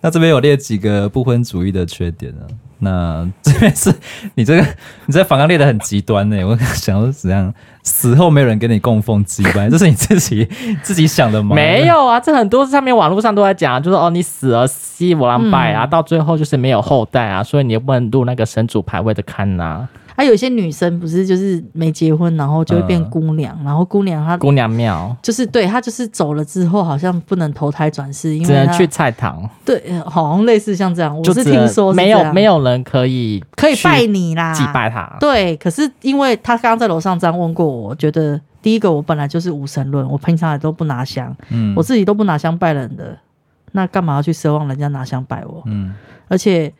[0.00, 2.44] 那这边有列几个不婚主义的缺点啊。
[2.82, 3.94] 那 这边是
[4.36, 4.66] 你这个
[5.04, 6.44] 你这反纲列的很极端呢、欸。
[6.44, 10.48] 我想说怎样死后没有人跟你供奉祭拜，这是你自己
[10.82, 11.54] 自己想的吗？
[11.54, 19.86] 没有啊，这很多上面网络上都在讲，就是哦，你死了西我狼拜啊，嗯到最后就是没有后代啊，所以你又不能入那个神主牌位的龛呐。
[20.16, 25.16] 还有一些女生不是就是没结婚，然后就会变姑娘，然后姑娘她姑娘庙。
[25.22, 35.16] 就是对她就是走了之后好像不能投胎转世，因为只能去菜堂，对，呃好像类似像这样，我是听说是没有没有人可以可以拜你啦，祭拜他。
[35.20, 41.74] 对，可是因为他刚刚在楼上这样问过我，我觉得第一个我本来就是无神论，我平常也都不拿香，嗯。
[41.76, 43.16] 我自己都不拿香拜人的，
[43.72, 45.62] 那干嘛要去奢望人家拿香拜我？
[45.66, 45.94] 嗯。
[46.28, 46.72] 而且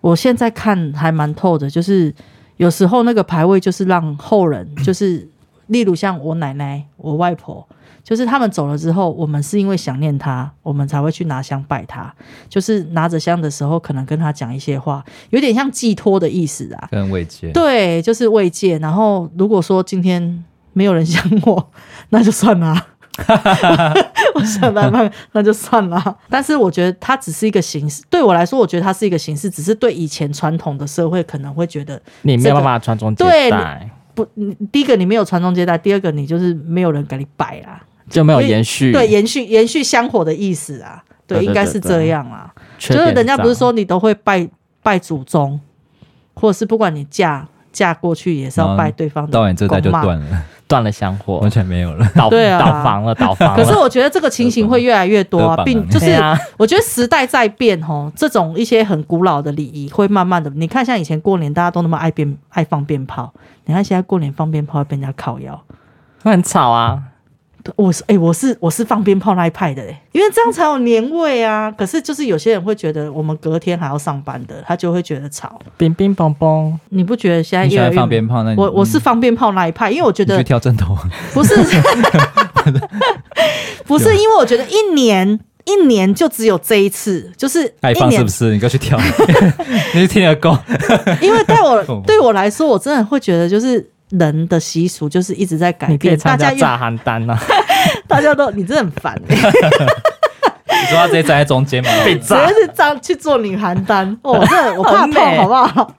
[0.00, 2.14] 我现在看还蛮透的，就是
[2.58, 5.26] 有时候那个牌位就是让后人， 就是
[5.68, 7.66] 例如像我奶奶、我外婆，
[8.04, 12.14] 就是他们走了之后，我们是因为想念他，我们才会去拿香拜他。
[12.48, 16.88] 就是拿着香的时候，可能跟他讲一些话，有点像寄托的意思啊。
[16.90, 17.50] 跟慰藉。
[17.52, 18.78] 对，就是慰藉。
[18.78, 21.70] 然后如果说今天没有人想我，
[22.10, 22.86] 那就算了啊。
[24.34, 26.16] 我想办法，那就算了。
[26.28, 38.92] 但是我觉得它只是一个形式，对我来说，我觉得它是一个形式，只是对以前传统的社会可能会觉得你没有办法传宗接代，不，你第一个你没有传宗接代，第二个你就是没有人给你拜啦，就没有延续。
[38.92, 42.52] 对，延续延续香火的意思啊，对，应该是这样啊。
[42.78, 44.48] 就是人家不是说你都会拜
[44.82, 45.60] 拜祖宗，
[46.34, 52.06] 或者是不管你嫁嫁过去也是要拜对方的到你这代就断了，断了香火完，全没有了。
[52.14, 53.56] 倒对啊倒房了，倒房了。
[53.56, 63.32] 可是我觉得这个情形会越来越多啊，并就是啊我觉得时代在变哦，这种一些很古老的礼仪会慢慢的，你看像以前过年大家都那么爱鞭爱放鞭炮，
[63.64, 65.60] 你看现在过年放鞭炮会被人家烤腰。
[66.22, 67.02] 会很吵啊。
[67.76, 71.70] 我是哎、我是我是放鞭炮那一派的哎，因为这样才有年味啊。
[71.70, 75.60] 可是就是有些人会觉得我们隔天还要上班的，他就会觉得吵。
[75.76, 78.42] 冰冰嘣嘣，你不觉得现在越来越放鞭炮？
[78.42, 80.96] 那你我我是放鞭炮那一派，因为我觉得去跳正头，
[81.34, 81.54] 不是，
[83.86, 88.52] 不是，因为我觉得一年一年就只有这一次，就是爱放是不是？
[88.52, 88.98] 你该去跳，
[89.94, 90.56] 你是听得够。
[91.20, 93.90] 因为对哦我对我来说，我真的会觉得就是。
[94.10, 97.38] 人的习俗就是一直在改你可以变，大家越参加炸邯郸啊！
[98.08, 101.90] 大家都你真的很烦、欸， 你说他直接站在中间吗？
[102.04, 105.94] 被炸直接是这样去做女邯郸哦，我真的我怕痛，好不好？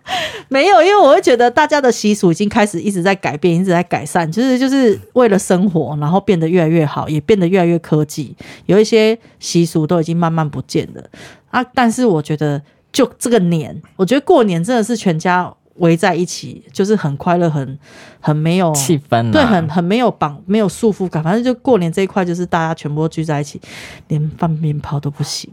[0.47, 11.03] 没有，因为我会觉得大家的习俗已经开始一直在改变，一直在改善，就是就是为了生活，然后变得越来越好，也变得越来越科技，有一些习俗都已经慢慢不见了
[11.51, 11.63] 啊。
[11.75, 12.59] 但是我觉得，
[12.91, 15.53] 就这个年，我觉得过年真的是全家。
[15.79, 17.77] 围在一起就是很快乐，很
[18.21, 21.21] 很没有气氛、啊，对，很很没有绑，没有束缚感。
[21.21, 23.59] 反正就过年这一块，就是大家全部都聚在一起，
[24.07, 25.51] 连放鞭炮都不行。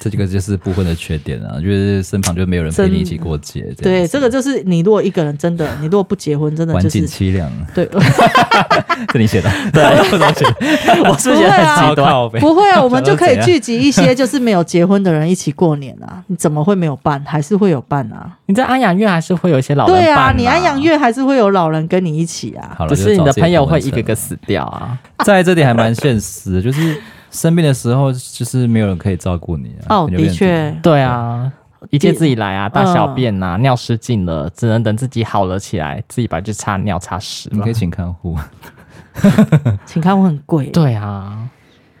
[0.00, 3.74] 这几个就是部分的缺点啊，就是身旁就没有人陪你一起过节。
[3.82, 7.50] 对，这个就是你如果一个人真的，你如果不结婚，真的就是环境凄凉。
[7.74, 7.88] 对，
[9.12, 10.44] 是你写的，对，我怎么写？
[11.04, 12.30] 我是不是觉得很极端？
[12.40, 16.22] 不会啊，我们就可以聚集一些就是没有结婚的人一起过年啊。
[16.28, 17.22] 你怎么会没有伴？
[17.26, 18.30] 还是会有伴啊？
[18.46, 22.74] 你在安养院还是会有一些老人、啊、对啊，你安养院还是会有老人跟你一起啊。
[22.78, 24.96] 好了，不是你的朋友会一个个死掉啊。
[25.24, 26.96] 在这点还蛮现实，就是。
[27.30, 29.96] 生病的时候，就是没有人可以照顾你啊。
[30.00, 31.52] 哦，的确，对啊，
[31.90, 37.48] 一切自己来啊，大小便呐、啊，嗯、尿失禁了，只能等自己好了起来，自己把去擦尿擦屎。
[37.52, 38.36] 你可以请看护，
[39.86, 40.66] 请看护很贵。
[40.66, 41.48] 对啊，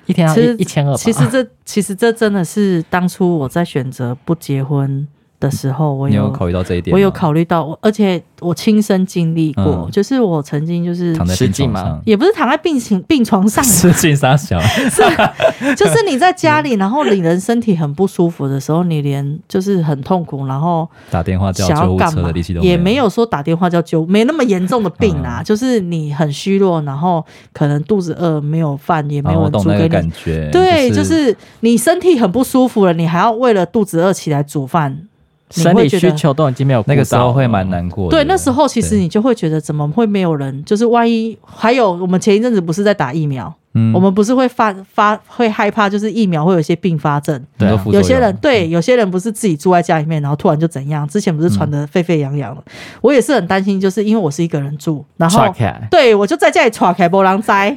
[0.06, 0.96] 一天要一一千二。
[0.96, 5.06] 其实这其实这真的是当初我在选择不结婚
[5.40, 15.02] 的时候，我有，有考虑到这一点，我有考虑到，我而且我亲身经历过，嗯、就是我曾经就是躺在病床上，也不是躺在病情病床上，失禁杀小，是
[15.76, 35.07] 就是你在家里， 然后你人身体很不舒服的时候，你连就是很痛苦，然后打电话叫救护车的力气都也没有说打电话叫救，没那么严重的病啊，嗯、就是你很虚弱，然后可能肚子饿，没有饭，也没有人煮给你，感觉对，就是、就是你身体很不舒服了，你还要为了肚子饿起来煮饭。
[35.50, 38.16] 生理需求都已经没有，那个时候会蛮难过的。
[38.16, 40.64] 对，那时候其实你就会觉得，怎么会没有人？
[40.64, 43.92] 就是万一还有我们前一阵子不是在打疫苗，嗯。
[43.92, 47.42] 我们不是会发发会害怕，就是疫苗会有一些并发症。
[47.56, 47.68] 对。
[47.92, 51.06] 有些人对，有些人不是自己住在家里面，然后突然就怎样？
[51.08, 52.62] 之前不是传的沸沸扬扬的，
[53.00, 55.44] 我也是很担心，就是因为我是一个人住，然后
[55.90, 57.76] 对我就在家里闯开波浪灾，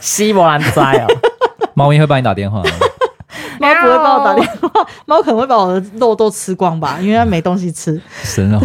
[0.00, 1.06] 西波浪灾哦，
[1.74, 2.70] 猫咪会帮你打电话吗，
[3.62, 8.00] 猫不会帮我打电话， 猫可能会把我的肉都吃光吧，因为它没东西吃。
[8.22, 8.60] 神哦，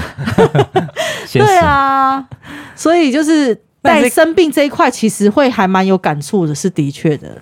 [1.26, 2.28] 先对，啊，
[2.76, 7.38] 所以就是在生病这一块，其实会还蛮有感触的，是的确的。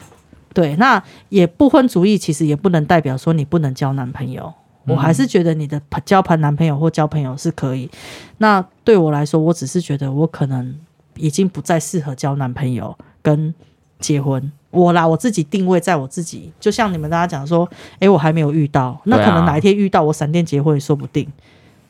[0.54, 4.54] 对，那也不婚主义，其实也不能代表说你不能交男朋友。
[4.88, 7.90] 我还是觉得你的交朋男朋友或交朋友是可以。
[8.38, 10.76] 那对我来说，我只是觉得我可能
[11.18, 13.52] 已经不再适合交男朋友跟
[14.00, 14.52] 结婚。
[14.76, 17.68] 我啦，我自己定位在我自己，就像你们大家讲说，
[18.00, 21.28] 诶，我还没有遇到，那可能哪一天遇到，我闪电结婚也说不定。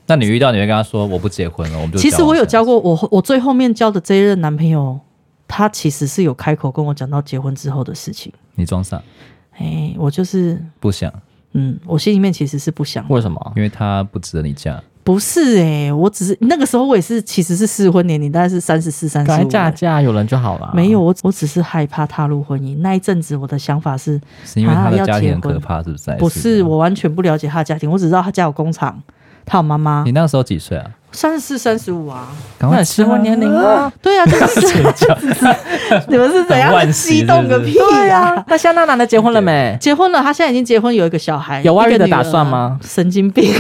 [0.08, 5.00] 那你遇到你会跟他说我不结婚了，我们就其实我有交过，过我我最后面交的这一任男朋友，
[5.48, 8.32] 他其实是有开口跟我讲到结婚之后的事情。
[8.54, 9.02] 你装傻
[9.58, 11.12] 哎，我就是不想，
[11.54, 13.54] 嗯，我心里面其实是不想，为什么？
[13.56, 14.82] 因为他不值得你嫁。
[15.06, 19.36] 不是哎、我只是那个时候我也是其实是适婚年龄，大概是三十四、三十五。
[19.36, 20.72] 赶快嫁嫁有人就好了。
[20.74, 22.80] 没有，我我只是害怕踏入婚姻。
[22.80, 26.15] 那一阵子我的想法是，是因为他的家庭很可怕，是不是？
[26.18, 29.00] 不是我完全不了解他的家庭，我只知道他家有工厂，
[29.46, 30.86] 他有妈妈你，那个时候几岁啊？
[31.12, 32.28] 三十四、三十五啊。
[32.60, 33.92] 赶快适婚年龄啊。
[34.02, 34.84] 对啊，就是
[36.10, 39.78] 你们是怎样很激动个屁对呀、啊，那现在那男的结婚了没？
[39.80, 42.78] 结婚了，他现在已经结婚，有一个小孩，有外遇的打算吗？
[42.84, 43.54] 神经病，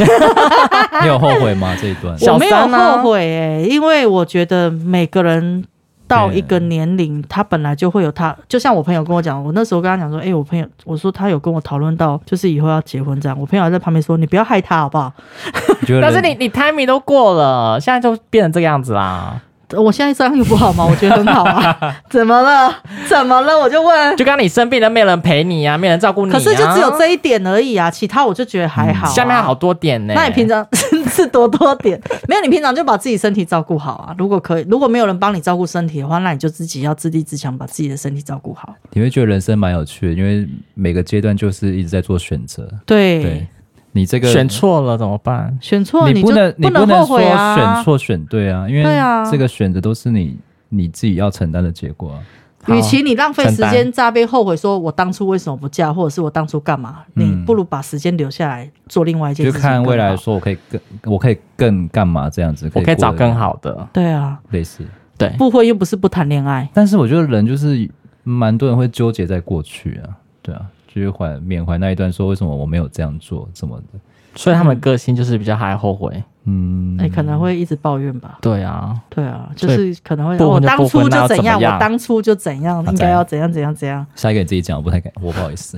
[1.01, 1.75] 你有后悔吗？
[1.81, 5.63] 这一段小我没有后悔诶、因为我觉得每个人
[6.07, 15.11] 到一个年龄，他本来就会有他，就像我朋友跟我讲，我那时候跟他讲说，哎、我朋友，我说他有跟我讨论到，就是以后要结婚这样，我朋友还在旁边说，你不要害他好不好？
[16.01, 19.41] 但是你你 timing 都过了，现在就变成这个样子啦。
[19.75, 20.85] 我现在这样有不好吗？
[20.87, 22.71] 我觉得很好啊，怎么了？
[23.07, 23.57] 怎么了？
[23.57, 24.15] 我就问。
[24.15, 26.33] 就刚你生病了，没人陪你啊，没人照顾你、啊。
[26.33, 30.65] 可是就只有这一点而已啊，其他我就觉得还好、啊下面好多点呢、那你平常
[31.09, 31.99] 是多多点？
[32.27, 34.15] 没有，你平常就把自己身体照顾好啊。
[34.17, 38.75] 如果可以，如果没有人帮你照顾身体的话，那你就自己要自立自强，把自己的身体照顾好。
[38.93, 42.69] 你会觉得人生蛮有趣的，因为每个阶段就是一直在做选择。
[42.85, 43.47] 对，对
[43.91, 45.57] 你这个选错了怎么办？
[45.61, 47.55] 选错就你不能你不能说后悔啊。
[47.55, 50.37] 选错选对啊，因为对啊这个选择都是你
[50.69, 52.19] 你自己要承担的结果啊。
[52.67, 59.61] 与其你浪费时承间在那边后悔，说我当初为什么不嫁，或者是我当初干嘛，嗯你不如把时间留下来做另外一件就事情。
[59.61, 63.87] 看未来，说我可以更我可以更干嘛这样子，我可以找更好的。
[63.93, 64.83] 对啊，类似。
[65.17, 66.69] 对，不婚又不是不谈恋爱。
[66.73, 67.89] 但是我觉得人就是
[68.23, 70.09] 蛮多人会纠结在过去啊，
[70.41, 73.99] 对啊，就是怀缅怀那一段，说为什么我没有这样做，怎么的，
[74.35, 76.23] 所以他们个性就是比较还后悔。
[76.47, 78.37] 嗯，哎、可能会一直抱怨吧。
[78.39, 84.05] 对啊，对啊，就是可能会我当初就怎样，我当初就怎样，应该要怎样怎样怎样。
[84.15, 85.75] 下一个你自己讲，我不太敢，我不好意思。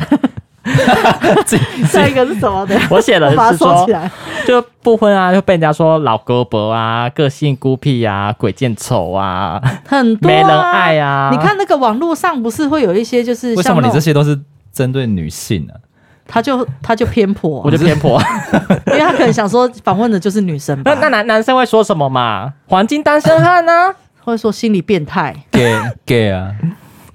[1.87, 2.77] 下一个是什么的？
[2.91, 4.11] 我写的是说起来。
[4.45, 11.29] 就不婚啊，就被人家说老胳膊啊，个性孤僻啊，鬼见愁啊，很多、啊、没人爱啊。
[11.31, 14.37] 你看那个网络上不是会有一些，就是为什么你这些都是
[14.73, 15.79] 针对女性啊？
[16.27, 18.21] 他就他就偏颇、 我就偏颇。
[18.87, 22.53] 因为他可能想说访问的就是女生吧那，那男男生会说什么嘛？
[22.67, 23.93] 黄金单身汉呢？
[24.23, 25.33] 或者说心理变态。
[25.51, 25.73] gay
[26.05, 26.51] gay 啊，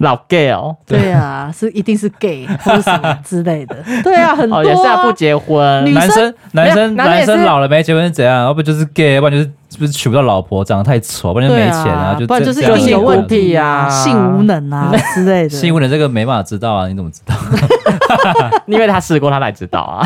[0.03, 3.75] 老 gay 哦，对啊，是一定是 gay 或者什么之类的。
[4.03, 5.93] 对啊，很多、啊哦也是要不结婚。
[5.93, 8.43] 男生男生男生老了没结婚是怎样？
[8.45, 15.49] 要不就是 gay，要不然就是是不是娶不到老婆，长得太丑，不然就没钱对啊就不然就是这样一定有问题啊性无能啊 之类的。
[15.49, 17.33] 性无能这个没办法知道啊，你怎么知道？
[18.67, 20.05] 因为他试过，他才知道啊。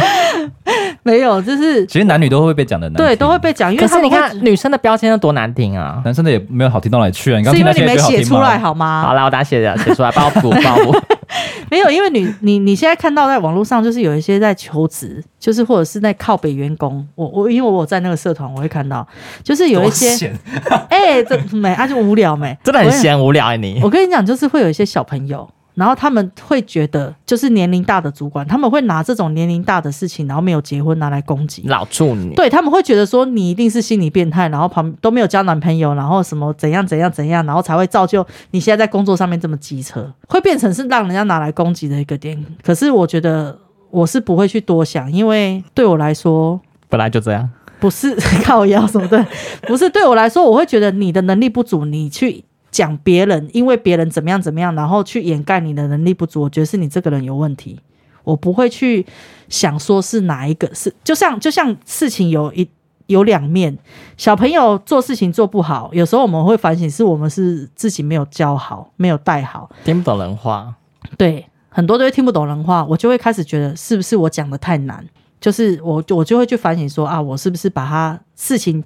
[1.07, 6.01] 没有，就是其实男女都会被讲的难听，对都会被讲，因可是你为他们会看女生的标签有多难听啊！
[6.03, 7.37] 男生的也没有好听到哪里去啊。
[7.37, 8.23] 你刚是听那些因为你没写？
[8.23, 9.03] 出来好吗？
[9.07, 10.99] 好啦，我等下写的写出来，帮我补帮我补。
[11.69, 19.05] 没有，因为你你你现在看到在网络上，就是有一些在求职，就是或者是在靠北员工，我我因为我有在那个社团，我会看到，
[19.43, 20.31] 就是有一些
[20.89, 23.79] 哎，这没啊就无聊没， 真的很闲无聊哎、你。
[23.83, 31.61] 我跟你讲，就是会有一些小朋友，然后他们会觉得，就是年龄大的主管，他们会拿这种年龄大的事情，然后没有结婚拿来攻击。
[31.67, 42.43] 老处女，对他们会觉得说你一定是心理变态，然后旁都没有交男朋友，然后什么怎样怎样怎样，然后才会造就你现在在工作上面这么机车，会变成是让人家拿来攻击的一个点。
[42.63, 43.55] 可是我觉得
[43.91, 46.59] 我是不会去多想，因为对我来说
[46.89, 47.47] 本来就这样。
[47.79, 49.23] 不是 靠腰什么的，
[49.67, 57.79] 不是对我来说，我会觉得你的能力不足，你去讲别人，因为别人怎么样怎么样，然后去掩盖你的能力不足，我觉得是你这个人有问题。
[58.23, 59.05] 我不会去
[59.47, 62.69] 想说是哪一个是，就像就像事情有一
[63.05, 63.77] 有两面。
[64.17, 70.75] 小朋友做事情做不好，有时候我们会反省，是我们是自己没有教好，没有带好，听不懂人话。
[71.17, 75.05] 对，很多都会听不懂人话，我就会开始觉得是不是我讲的太难？
[75.39, 78.83] 就是我我就会去反省说啊，我是不是把他事情。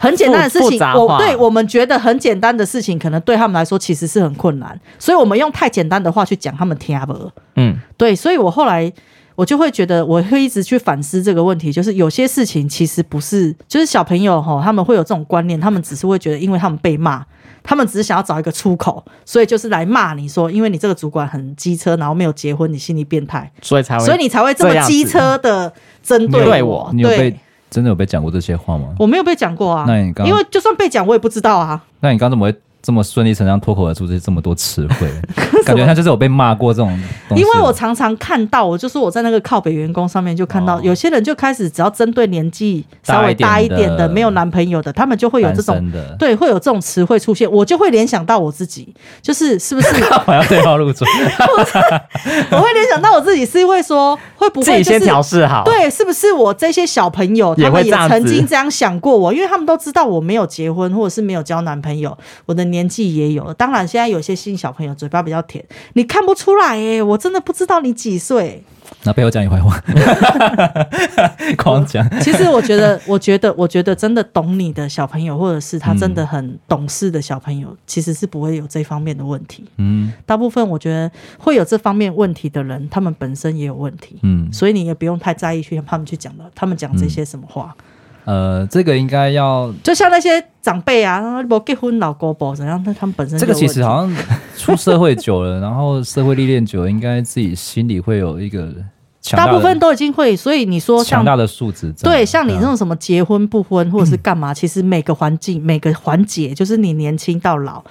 [0.00, 7.30] 很简单的事情，我对我们觉得很简单的事情，可能对他们来说其实是很困难，所以我们用太简单的话去讲，他们听不。
[7.56, 8.90] 嗯，对，所以我后来
[9.34, 17.22] 我就会觉得，我会一直去反思这个问题，就是有些事情其实不是，就是小朋友哈，他们会有这种观念，他们只是会觉得，因为他们被骂，
[17.62, 25.70] 他们只是想要找一个出口，所以就是来骂你说，因为你这个主管很机车，然后没有结婚，你心理变态，所以才会，所以你才会这么机车的
[26.02, 27.38] 针对我，对。
[27.70, 28.94] 真的有被讲过这些话吗？
[28.98, 29.84] 我没有被讲过啊。
[29.86, 31.82] 那你刚因为就算被讲，我也不知道啊。
[32.00, 32.60] 那你刚怎么会？
[32.82, 35.08] 这么顺理成章脱口而出这这么多词汇，
[35.66, 36.88] 感觉他就是有被骂过这种
[37.28, 37.42] 东西。
[37.42, 49.88] 因为我常常看到，我就是我在那个靠北员工上面就看到，有些人就开始只要针对年纪稍微大一点的、没有男朋友的，他们就会有这种对，会有这种词汇出现，我就会联想到我自己，就是是不是
[50.26, 51.06] 我要对号入座？
[52.50, 55.64] 我会联想到我自己，是因为说会不会自己先调试好？
[55.64, 59.34] 对，是不是我这些小朋友他们也曾经这样想过我？
[59.34, 62.16] 因为他们都知道我没有结婚，或者是没有交男朋友，
[62.46, 62.69] 我的。
[62.70, 65.64] 年纪也有了，当然现在有些新小朋友嘴巴比较甜，
[65.94, 68.62] 你看不出来耶，我真的不知道你几岁。
[69.04, 69.80] 那背后讲你坏话，
[71.56, 72.04] 狂讲。
[72.20, 79.64] 其实我觉得，我觉得，我觉得真的懂你的小朋友，或者是他真的很懂事的小朋友，嗯、其实是不会有这方面的问题。
[79.76, 84.18] 嗯，大部分我觉得会有这方面问题的人，他们本身也有问题。
[84.22, 87.74] 嗯，所以你也不用太在意去他们去讲了，他们讲这些什么话。
[87.78, 87.84] 嗯
[88.24, 92.82] 呃，这个应该要就像那些长辈啊，不结婚老公婆怎样？
[92.84, 94.16] 那他们本身这个其实好像
[94.56, 98.68] 出社会久了，然后社会历练久了，应该自己心里会有一个
[99.20, 100.36] 强大，大部分都已经会。
[100.36, 107.82] 所以你说强大的素质，对，像你那种什么结婚不婚或者是干嘛，嗯、其实每个环境每个环节，就是你年轻到老。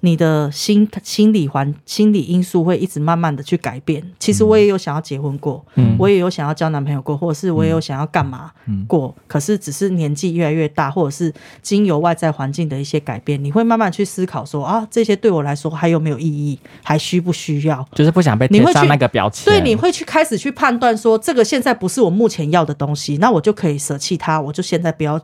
[0.00, 4.02] 你的心心理环心理因素会一直慢慢的去改变。
[4.18, 8.52] 其实我也有想要结婚过，嗯，我也有想要交男朋友过，或者是我也有想要干嘛
[8.86, 11.32] 过，嗯，可是只是年纪越来越大，或者是
[11.62, 17.86] 经由外在环境的一些改变，你会慢慢去思考说啊，这些对我来说还有没有意义，还需不需要？
[17.92, 19.44] 就是不想被贴上那个标签。
[19.44, 25.20] 对，你会去开始去判断说，这个现在不是我目前要的东西，那我就可以舍弃它，我就现在不要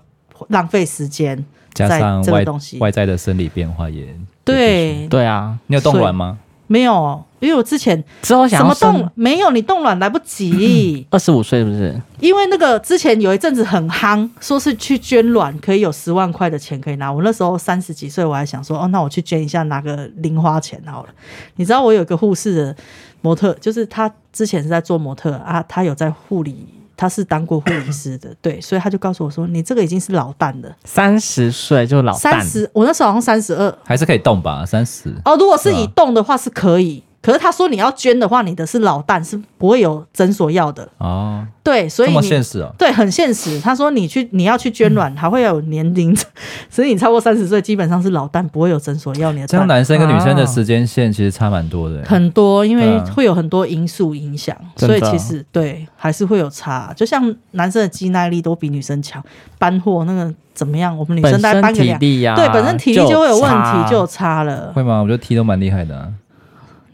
[0.49, 1.45] 浪费时间。
[1.75, 2.45] 加上外
[2.79, 4.07] 外在的生理变化也
[4.45, 6.39] 对对啊，你有冻卵吗？
[6.66, 11.07] 没有，因为我之前之后想什么冻没有，你冻卵来不及。
[11.12, 11.95] 二十五岁是不是？
[12.20, 17.12] 因为那个之前有一阵子很夯，说是去捐卵可以有十万块的钱可以拿。
[17.12, 21.11] 我那时候三十几岁，我还想说哦，那我去捐一下，拿个零花钱好了。
[21.57, 22.77] 你知道我有个护士的
[23.20, 26.66] 模特，就是她之前是在做模特啊，她有在护理。
[26.97, 32.18] 他是当过护理师的，对，所以他就告诉我说：“你这个已经是老旦了，三十岁就老旦。
[32.18, 34.64] 三十，我那时候好像三十二，还是可以动吧？
[34.66, 41.43] 三十哦，如果是以动的话是可以。”可是他说你要捐的话，你的是老旦，是不会有诊所要的哦。
[41.62, 42.70] 对，所以你这么现实哦。
[42.77, 43.59] 对，很现实。
[43.59, 46.14] 他说你去你要去捐卵，还会有年龄，
[46.68, 49.47] 所以你超过三十岁基本上是老旦，不会有诊所要你的。
[49.47, 52.05] 这样男生跟女生的时间线其实差蛮多的。
[52.05, 56.93] 很多，因为会有很多因素影响，所以其实对还是会有差。
[56.95, 59.25] 就像男生的肌耐力都比女生强，
[59.59, 60.95] 搬货那个怎么样？
[60.95, 61.99] 我们女生在搬个两，
[62.37, 64.70] 对，本身体力就会有问题，就有差了。
[64.75, 65.01] 会吗？
[65.01, 66.12] 我觉得踢都蛮厉害的。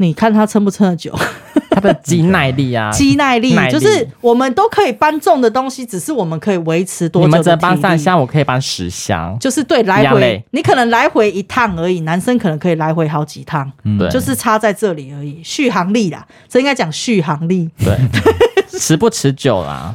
[0.01, 1.15] 你看他撑不撑得久？
[1.71, 7.29] 他的肌耐力啊， 肌耐力就是我们都可以搬重的东西，只是我们可以维持多久？
[7.29, 15.41] 你们只搬三箱，我可以搬十箱，就是对来回，你可能来回一趟而已，男生可能可以来回好几趟，对，就是差在这里而已。
[15.45, 17.97] 续航力啦，这应该讲续航力，对，
[18.81, 19.95] 持不持久啦？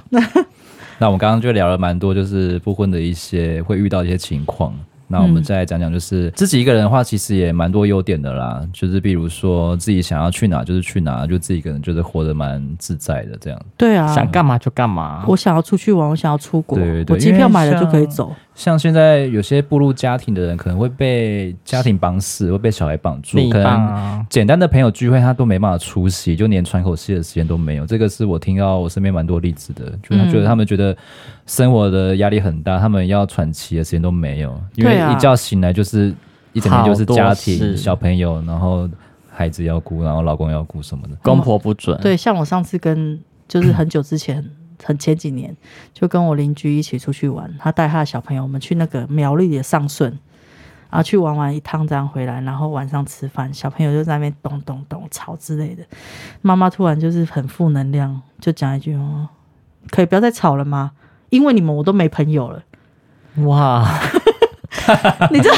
[0.97, 4.73] 那我们刚刚就聊了蛮多，就是不婚的一些会遇到一些情况。
[5.07, 8.61] 那我们再来讲讲，就是自己一个人的话，其实也蛮多优点的啦。
[8.73, 13.61] 就是比如说自己想要去哪就是去哪，就自己一个人就是活得蛮自在的这样。
[13.77, 15.23] 对啊，想干嘛就干嘛。
[15.27, 18.33] 我想要出去玩，我想要出国，对对对，我机票买了就可以走。
[18.55, 27.85] 像现在有些步入家庭的人，可能会被家庭绑死，会被小孩绑住，可能简单的朋友聚会他都没办法出席，就连喘口气的时间都没有。
[27.85, 30.95] 这个是我听到我身边蛮多例子的，就他觉得他们觉得
[31.45, 36.15] 生活的压力很大，他们要喘气的时间都没有，因为一觉醒来就是
[36.53, 38.89] 一整天就是家庭、小朋友，然后
[39.29, 41.99] 孩子要顾，然后老公要顾什么的，公婆不准。
[41.99, 44.41] 对，像我上次跟就是很久之前。
[44.83, 45.55] 很前几年，
[45.93, 50.11] 就跟我邻居一起出去玩，他带他的小朋友，我们去那个苗栗的上顺，
[50.89, 55.83] 然后去玩完一趟这样回来，然后晚上吃饭，小朋友就在那边咚咚咚吵之类的，
[56.41, 59.29] 妈妈突然就是很负能量，就讲一句哦，
[59.89, 60.91] 可以不要再吵了吗？
[61.29, 62.63] 因为你们我都没朋友了。
[63.45, 63.85] 哇，
[65.31, 65.49] 你这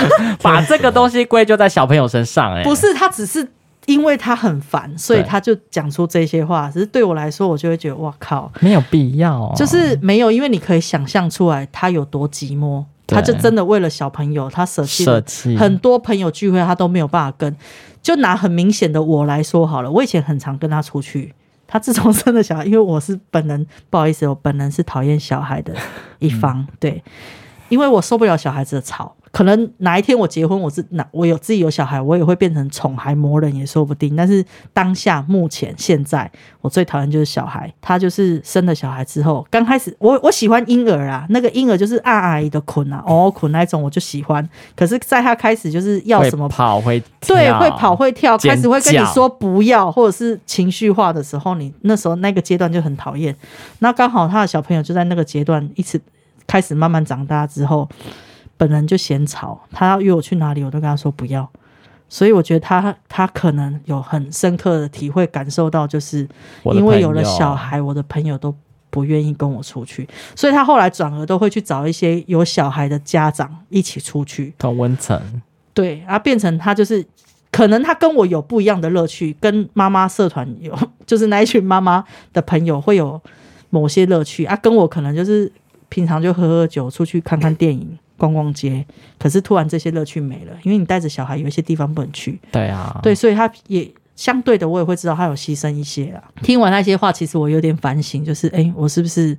[0.41, 3.51] 把这个东西归咎在小朋友身上、欸，哎，不是他只是。
[3.88, 6.69] 因为他很烦，所以他就讲出这些话。
[6.69, 12.85] 只是对我来说，我就会觉得哇靠，没有必要、哦，就是没有，因为你可以想象出来他有多寂寞。
[13.07, 15.05] 他就真的为了小朋友，他舍弃
[15.57, 17.55] 很多朋友聚会，他都没有办法跟。
[18.03, 21.33] 就拿很明显的我来说好了，我以前很常跟他出去。
[21.65, 25.73] 他自从生了小孩，因为我是本人，不好意思，我本人是讨厌小孩的
[26.19, 27.03] 一方，嗯、对，
[27.69, 29.15] 因为我受不了小孩子的吵。
[29.32, 34.15] 可能哪一天我结婚，我是哪我有自己有小孩，我也会变成宠孩魔人也说不定。
[34.15, 37.71] 但是当下目前现在，我最讨厌就是小孩。
[37.82, 44.47] 他就是生了小孩之后，刚开始我我喜欢婴儿啊，那个婴儿就是啊阿姨的捆啊，哦捆那种我就喜欢。
[44.75, 53.36] 可是在他开始就是要什么跑会对会跑会跳，开始会跟你说不要，或者是情绪化的时候，你那时候那个阶段就很讨厌。
[53.80, 55.99] 那刚好他的小朋友就在那个阶段一直
[56.45, 57.88] 开始慢慢长大之后。
[58.57, 61.49] 本人就嫌吵，他要约我去哪里，我都跟他说不要。
[62.09, 66.27] 所以我觉得他他可能有很深刻的体会，感受到就是
[66.63, 68.55] 因为有了小孩，我的朋友都
[68.89, 75.21] 不愿意跟我出去，所以他后来转而都会去找一些有小孩的家长一起出去同温层。
[75.73, 77.05] 对，然后变成他就是
[77.51, 80.73] 可能他跟我有不一样的乐趣，跟妈妈社团有
[81.05, 83.21] 就是那一群妈妈的朋友会有
[83.69, 85.51] 某些乐趣啊，跟我可能就是
[85.89, 87.99] 平常就喝喝酒，出去看看电影。
[88.18, 88.86] 逛逛街，
[89.20, 92.39] 可是突然这些乐趣没了，因为你带着小孩，有一些地方不能去。
[92.51, 96.24] 对啊，对，所以他也相对的，我也会知道他有牺牲一些啊。
[96.41, 99.38] 听完那些话，其实我有点反省，就是哎，我是不是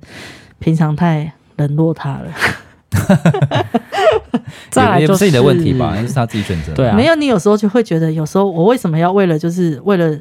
[0.59, 2.31] 平常太冷落他了？
[4.71, 6.73] 再来就是你的问题吧，那是他自己选择。
[6.73, 10.17] 对啊，没有你有时候就会觉得，有时候我为什么要为了就是为了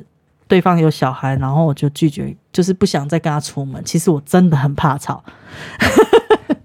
[0.47, 3.83] 对方有小孩，然后我就拒绝，就是不想再跟他出门。
[3.85, 5.23] 其实我真的很怕吵。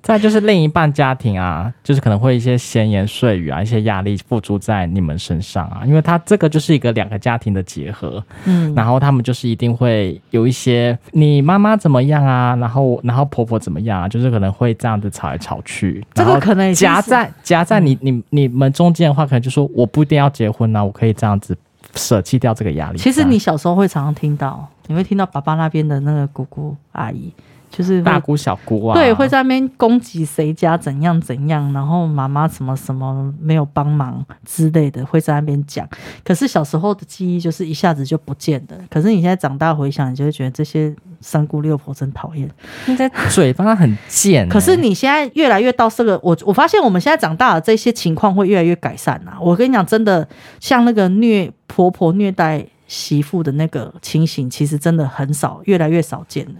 [0.03, 21.57] 再就是另一半家庭啊，就是可能会一些闲言碎语啊，一些压力付诸在你们身上啊，因为他这个就是一个两个家庭的结合，嗯，然后他们就是一定会有一些你妈妈怎么样啊，然后然后婆婆怎么样啊，就是可能会这样子吵来吵去，这个可能夹在夹在你你你们中间的话，可能就说我不一定要结婚啊，我可以这样子
[21.95, 22.97] 舍弃掉这个压力。
[22.97, 27.31] 其实你小时候会常常听到，你会听到爸爸那边的那个姑姑阿姨。
[27.75, 35.89] 就是大姑小姑啊，对，会在那边攻击谁家怎样怎样，然后妈妈什么什么没有帮忙之类的，会在那边讲。
[36.23, 38.77] 可是小时候的记忆就是一下子就不见了。
[38.91, 42.47] 可是你现在长大回想，你就会觉得这些三姑六婆真讨厌，
[42.85, 44.49] 应该嘴巴很贱、欸。
[44.49, 49.39] 可是你现在越来越到这个，我我发现我们现在长大了，这些情况会越来越改善啊。
[49.41, 50.27] 我跟你讲，真的
[50.59, 56.53] 像那个虐婆婆虐待媳妇的那个情形，其实真的很少，越来越少见了。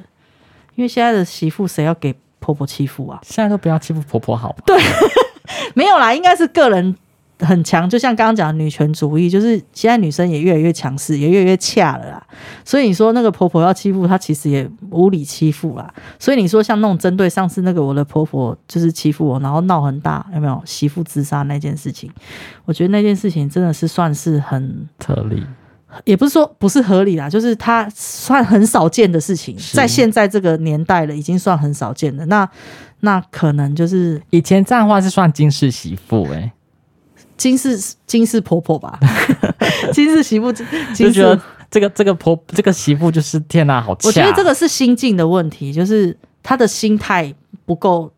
[0.76, 3.20] 因为现在的媳妇谁要给婆婆欺负啊？
[3.24, 4.64] 现在都不要欺负婆婆好吧？
[4.66, 4.78] 对，
[5.76, 6.96] 没有啦，应该是个人
[7.40, 12.28] 很强，就像刚刚讲的女权主义，就是现在女生也越来越强势，也越来越恰了啦。
[12.64, 15.94] 所以你说那个婆婆要欺负她，其实也无理欺负啦。
[16.20, 22.12] 所以你说像那种针对上次那个我的婆婆就是欺负我，然后闹很大，有没有媳妇自杀那件事情？
[22.66, 25.44] 我觉得那件事情真的是算是很特例。
[26.06, 32.26] 也不是说不是合理啦，就是它算很少见的事情，在现在这个年代了，已经算很少见的。
[32.28, 32.50] 那
[33.02, 36.52] 那可能就是以前这样的话是算金氏媳妇哎、欸，
[37.36, 37.78] 金氏
[38.08, 39.00] 金氏婆婆吧，
[39.92, 41.40] 金氏媳妇，就觉得
[41.70, 43.98] 这个这个婆这个媳妇就是天哪，好。
[44.04, 47.34] 我觉得这个是心境的问题，就是她的心态
[47.66, 48.12] 不够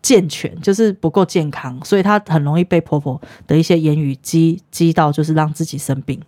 [0.00, 6.20] 健全，就是不够健康，所以她很容易被婆婆的一些言语激激到，就是让自己生病。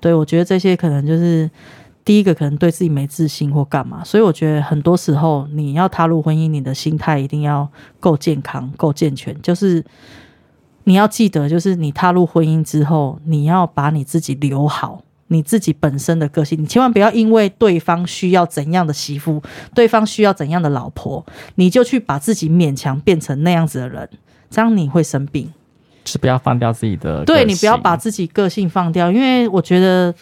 [0.00, 1.50] 对，我觉得这些可能就是
[2.04, 4.04] 第一个，可能对自己没自信或干嘛。
[4.04, 7.68] 所以我觉得很多时候你要踏入婚姻，你的心态一定要
[7.98, 9.36] 够健康、够健全。
[9.42, 9.84] 就是
[10.84, 19.42] 你要记得，就是你踏入婚姻之后，你要把你自己留好，你自己本身的个性，你千万不要因为对方需要怎样的媳妇，
[19.74, 21.26] 对方需要怎样的老婆，
[21.56, 24.08] 你就去把自己勉强变成那样子的人，
[24.48, 25.52] 这样你会生病。
[26.06, 30.14] 是不要放掉自己的，对，你不要把自己个性放掉，因为我觉得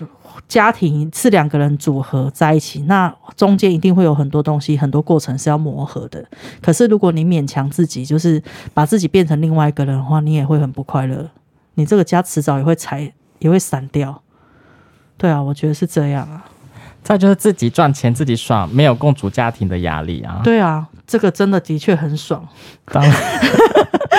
[0.49, 6.25] 家庭是两个人组合在一起，那中间一定会有很多东西，很多过程是要磨合的。
[6.63, 11.29] 可是如果你勉强自己，就是把自己变成另外一个人的话，你也会很不快乐，
[11.75, 14.23] 你这个家迟早也会拆，也会散掉。
[15.17, 16.45] 对啊，我觉得是这样啊。
[17.03, 20.41] 再就是自己赚钱自己爽，没有共主家庭的压力啊。
[20.43, 22.47] 对啊，这个真的的确很爽。
[22.87, 23.13] 当然。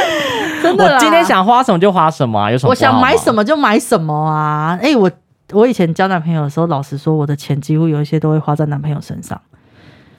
[0.64, 2.70] 真的，我今天想花什么就花什么啊，有什么？
[2.70, 4.78] 我想买什么就买什么啊！
[4.82, 5.12] 哎、欸，我
[5.52, 9.40] 我以前交男朋友的时候，老实说，我的钱几乎有一些都会花在男朋友身上。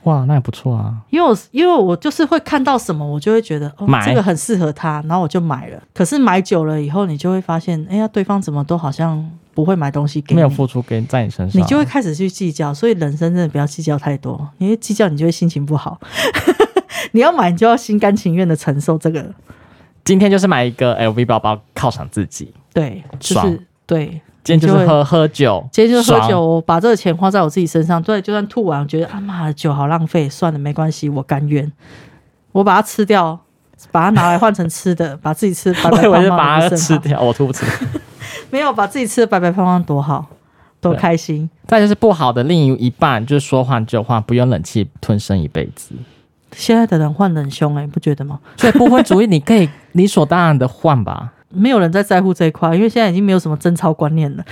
[0.05, 0.95] 哇，那也不错啊。
[1.11, 5.83] 因为我因为我就是会看到什么，我就会觉得哦，这个很适合他，然后我就买了。
[5.93, 12.73] 可是买久了以后，你就会发现，哎呀，对方怎么都好像不会买东西给你，没有付出给在你身上，你就会开始去计较。
[12.73, 15.99] 所以人生真的不要计较太多，因为计较你就会心情不好。
[17.11, 19.25] 你要买，你就要心甘情愿的承受这个。
[20.07, 24.23] 今天就是买一个 LV 包包犒赏自己，对，就是爽对。
[24.45, 28.01] 今天就是喝喝酒，今天就是喝酒，我把这个钱花在我自己身上。
[28.01, 31.73] 对，就算吐完，我觉得啊妈的酒好浪费，算了，没关系，我甘愿。
[32.53, 33.37] 我把它吃掉，
[33.91, 37.67] 把它拿来换成吃的， 把自己吃白白胖胖的，把它吃掉，我吐不吃。
[38.51, 40.25] 没有把自己吃的白白胖胖多好，
[40.81, 41.51] 多开心。
[41.67, 45.93] 再就是不好的另一半，就是说换就换，不用忍气吞声一辈子。
[46.53, 48.39] 现在的人换得很凶哎，你不觉得吗？
[48.57, 51.33] 所以不婚主义你可以理所当然的换吧。
[51.49, 54.45] 没有人在在乎这一块，因为现在已经没有什么贞操观念了。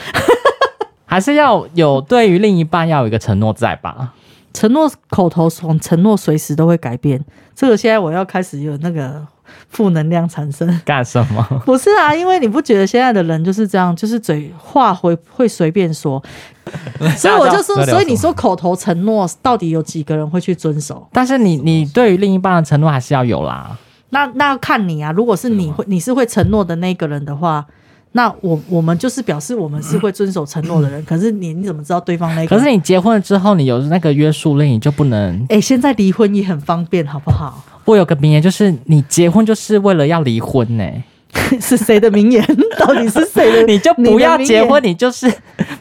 [1.06, 4.12] 还是要有对于另一半要有一个承诺在吧？
[4.52, 7.22] 承诺口头从，承诺随时都会改变。
[7.54, 9.20] 这个现在我要开始有那个
[9.68, 10.80] 负能量产生。
[10.84, 11.44] 干什么？
[11.66, 16.22] 不是啊，因为你不觉得现在的人就是这样，就是嘴话会会随便说。
[17.18, 21.06] 所以我就说，所以你说口头承诺，到底有几个人会去遵守？
[21.12, 23.76] 但是你你对于另一半的承诺还是要有啦。
[24.14, 27.66] 那那要看你啊，如果是你会你是会承诺的那个人的话，
[28.12, 31.02] 那我我们就是表示我们是会遵守承诺的人。
[31.04, 32.56] 可是你你怎么知道对方那个？
[32.56, 35.34] 可是你结婚了之后，你有那个约束令，你就不能。
[35.48, 37.64] 哎、欸，现在离婚也很方便，好不好？
[37.86, 41.02] 我有个名言，就是你结婚就是为了要离婚呢、欸。
[41.60, 42.40] 是谁的名言？
[42.78, 43.62] 到底是谁的？
[43.66, 45.30] 你就不要结婚，你就是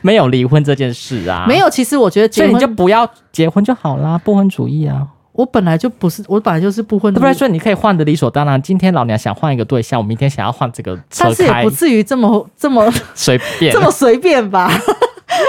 [0.02, 1.46] 没有离婚这件事啊。
[1.48, 5.08] 没有，其实我觉得结婚，所以你就不要结婚就好啦，不婚主义啊。
[5.34, 7.20] 我本来就不是，我本来就是不婚的。
[7.20, 8.62] 不然说你可以换的理所当然。
[8.62, 14.72] 今天老娘想换一个对象，我明天想要换这个但是也不至于这么这么随便，这么随便吧？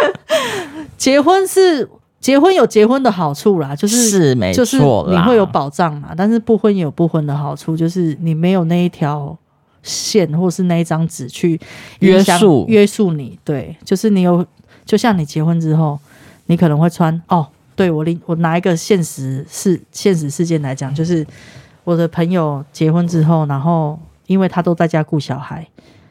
[0.97, 1.87] 结婚是
[2.19, 4.79] 结婚有结婚的好处啦，就是是没错，就是
[5.11, 6.15] 你会有保障嘛。
[6.17, 9.37] 但是不婚也有不婚的好处，就是你没有那一条
[9.83, 11.61] 线或是那一张纸去
[11.99, 13.39] 约束约束你。
[13.45, 14.47] 对，就是你有，
[14.87, 15.99] 就像你结婚之后，
[16.47, 17.47] 你可能会穿哦。
[17.77, 21.27] 对我另我拿一个现实事现实事件来讲，就是
[21.85, 25.67] 我的朋友结婚之后，然后因为他都在家顾小孩，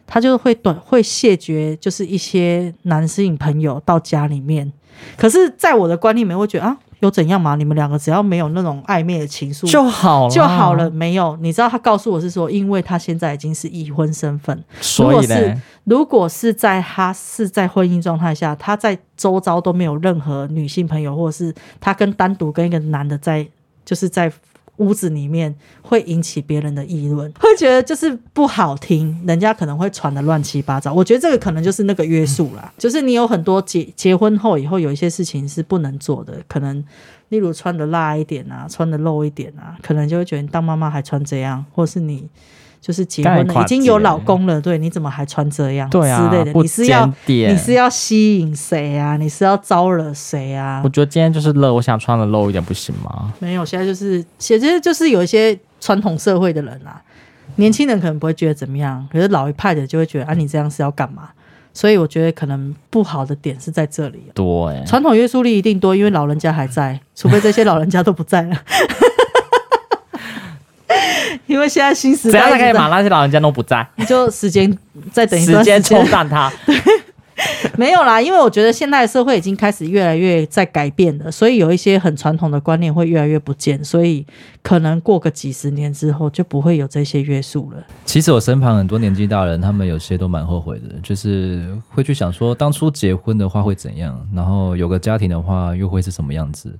[0.05, 4.71] 他就会短会谢绝，就是一些男性朋友到家里面。
[5.17, 6.77] 可是，在我的观念里面，会觉得啊。
[7.05, 7.55] 有怎样吗？
[7.55, 10.89] 你们两个只要没有那种暧昧的情愫就好了，就好了。
[10.89, 23.47] 没有，你知道他告诉我是说，因为他现在已经是已婚身份，所以呢，如果是如果是在他是在婚姻状态下，他在周遭都没有任何女性朋友，或者是他跟单独跟一个男的在，
[23.83, 24.31] 就是在。
[24.77, 30.93] 屋子里面会引起别人的议论，会觉得就是不好听，人家可能会传的乱七八糟。
[30.93, 36.83] 我觉得这个可能就是那个约束啦，就是你有很多结结婚后以后有一些事情是不能做的，可能
[37.29, 42.27] 例如穿的辣一点啊，穿的露一点啊，可能就会觉得你当妈妈还穿这样，或是你。
[42.83, 45.89] 就是结婚了，已经有老公了，对，你怎么还穿这样？
[45.89, 49.15] 对啊，之类的，你是要你是要吸引谁啊？
[49.15, 50.81] 你是要招惹谁啊？
[50.83, 53.33] 我觉得今天就是热，我想穿的露一点，不行吗？
[53.39, 57.01] 没有，现在就是，其实就是有一些传统社会的人啊，
[57.55, 61.29] 年轻人可能不会觉得怎么样，可是老一派的就会觉得啊，你这样是要干嘛？
[61.75, 64.25] 所以我觉得可能不好的点是在这里。
[64.35, 68.55] 多哎，传统约束力一定多，因为老人家还在，除非这些老人家都不在了。
[71.47, 73.87] 因为现在新时代，怎样才可以把那些老人家都不在？
[73.95, 74.77] 你就时间
[75.11, 76.51] 再等一段时间冲淡他。
[77.75, 84.25] 没有啦，因为我觉得现代社会已经开始越来越在改变了，所以有一些很传统的观念会越来越不见，所以
[84.61, 87.83] 可能过个几十年之后就不会有这些约束了。
[88.05, 96.71] 其实我身旁很多年纪大人，他们有些都蛮后悔的，就是会去想说，当初结婚的话会怎样，然后有个家庭的话又会是什么样子。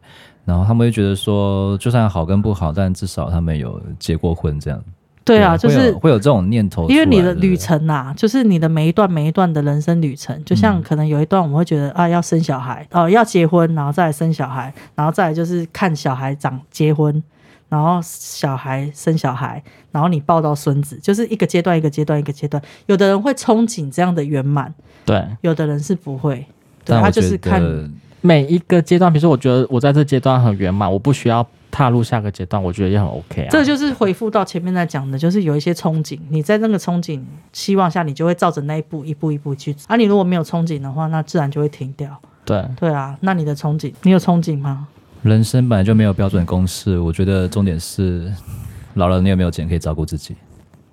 [0.46, 4.84] 然后他们会觉得说，就算好跟不好，但至少他们有结过婚，这样。
[5.26, 6.90] 对啊，就是会有，这种念头。
[6.90, 17.24] 因为你的旅程啊，就是你的每一段每一段的人生旅程，就像可能有一段我们会觉得啊，要生小孩哦，要结婚，然后再来生小孩，然后再来就是看小孩长结婚，
[17.70, 19.64] 然后小孩生小孩，
[19.94, 22.62] 然后你抱到孙子，就是一个阶段一个阶段一个阶段。
[22.88, 24.74] 有的人会憧憬这样的圆满，
[25.06, 26.46] 对；有的人是不会，
[26.84, 27.62] 对，他就是看。
[28.26, 33.48] 每一个阶段，比如说，我觉得我在这阶段很圆满，我不需要踏入下个阶段，我觉得也很 OK 啊。
[33.52, 37.22] 这就是回复到前面在讲的，就是有一些憧憬，你在那个憧憬
[37.52, 39.76] 期望下，你就会照着那一步一步一步去。
[39.88, 42.18] 啊，你如果没有憧憬的话，那自然就会停掉。
[42.46, 44.88] 对对啊，那你的憧憬，你有憧憬吗？
[45.22, 48.32] 人生本来就没有标准公式，我觉得重点是
[48.94, 50.36] 老了，你有没有钱可以照顾自己？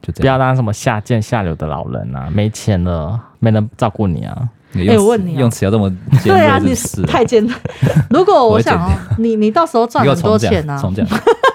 [0.02, 4.48] 就这样，不要当什么下贱下流的老人啊，没钱了没人照顾你啊。
[4.72, 5.90] 你用词我问你啊用词要这么
[6.22, 7.54] 尖对啊，锐你是太尖锐。
[8.10, 11.04] 如果我想你你到时候赚很多钱呢、啊，重讲，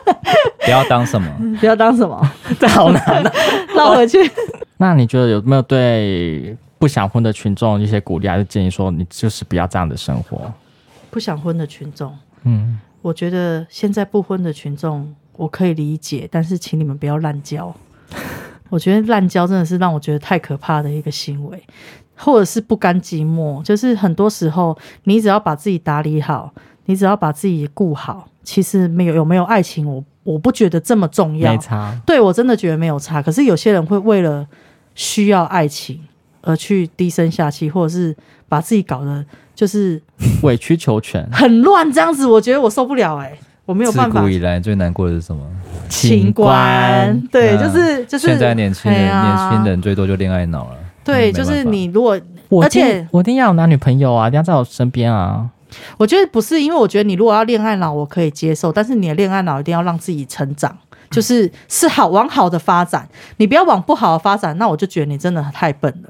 [0.66, 1.28] 不要当什么，
[1.60, 2.20] 不要当什么，
[2.60, 3.32] 这好难啊。
[3.76, 4.20] 绕回去。
[4.78, 10.52] 那你觉得有没有对不想婚的群众一些鼓励，还是建议说，你就是不要这样的生活？
[11.10, 12.14] 不想婚的群众，
[12.44, 17.74] 嗯，我觉得现在不婚的群众，我可以理解，但是请你们不要滥交。
[18.70, 21.64] 我觉得滥交真的是让我觉得太可怕的一个行为，
[22.16, 23.62] 或者是不甘寂寞。
[23.64, 26.54] 就是很多时候，你只要把自己打理好，
[26.86, 31.52] 你只要把自己顾好，其实没有有没有爱情，我我不觉得这么重要。
[31.52, 31.96] 没差。
[32.06, 33.22] 对，我真的觉得没有差。
[33.22, 34.48] 可是有些人会为了
[34.96, 36.00] 需要爱情
[36.42, 38.16] 而去低声下气，或者是
[38.48, 40.02] 把自己搞得就是
[40.42, 44.20] 委曲求全，很乱这样子，我觉得我受不了哎、欸，我没有办法。
[44.20, 45.42] 自古以来最难过的是什么？
[45.90, 50.78] 情关，对，啊就是就是现在年轻人，啊年轻人最多就恋爱脑了。
[51.04, 55.50] 对，嗯就是你如果，我而且我一定要有男女朋友啊，一定要在我身边啊。
[55.98, 60.76] 我觉得不是，因为我觉得你如果要恋爱脑，我可以接受，但是你的恋爱脑一定要让自己成长，
[61.12, 63.08] 就是是好往好的发展，
[63.38, 66.10] 你不要往不好的发展，那我就觉得你真的太笨了，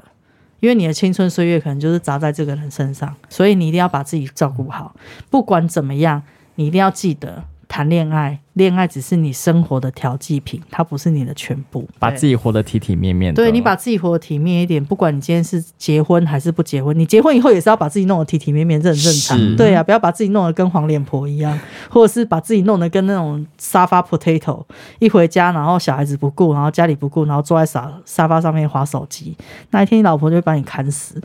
[0.60, 4.94] 因为你的青春岁月可能就是砸在这个人身上，所以你一定要把自己照顾好，
[5.30, 6.22] 不管怎么样，
[6.56, 7.44] 你一定要记得。
[7.68, 11.86] 谈恋爱，恋爱只是你生活的调剂品，它不是你的全部。
[11.98, 13.42] 把自己活得体体面面的。
[13.42, 19.56] 对，你把自己活得体面一点，不管你今天是结婚还是不结婚，你结婚以后也是要把自己弄得体体面面，这很正常。
[19.56, 21.58] 对啊，不要把自己弄得跟黄脸婆一样，
[21.90, 24.64] 或者是把自己弄得跟那种沙发 potato，
[25.00, 29.36] 一回家然后小孩子不顾，然后家里不顾，然后坐在沙沙发上面划手机，
[29.72, 31.20] 那一天你老婆就会把你砍死。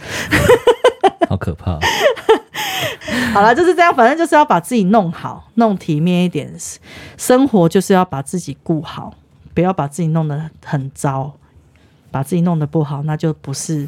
[1.29, 1.77] 好可怕。
[3.34, 6.53] 好了，就是这样，反正就是要把自己弄好，弄体面一点。
[7.18, 9.14] 生活就是要把自己顾好，
[9.53, 11.34] 不要把自己弄得很糟，
[12.12, 13.88] 把自己弄得不好，那就不是，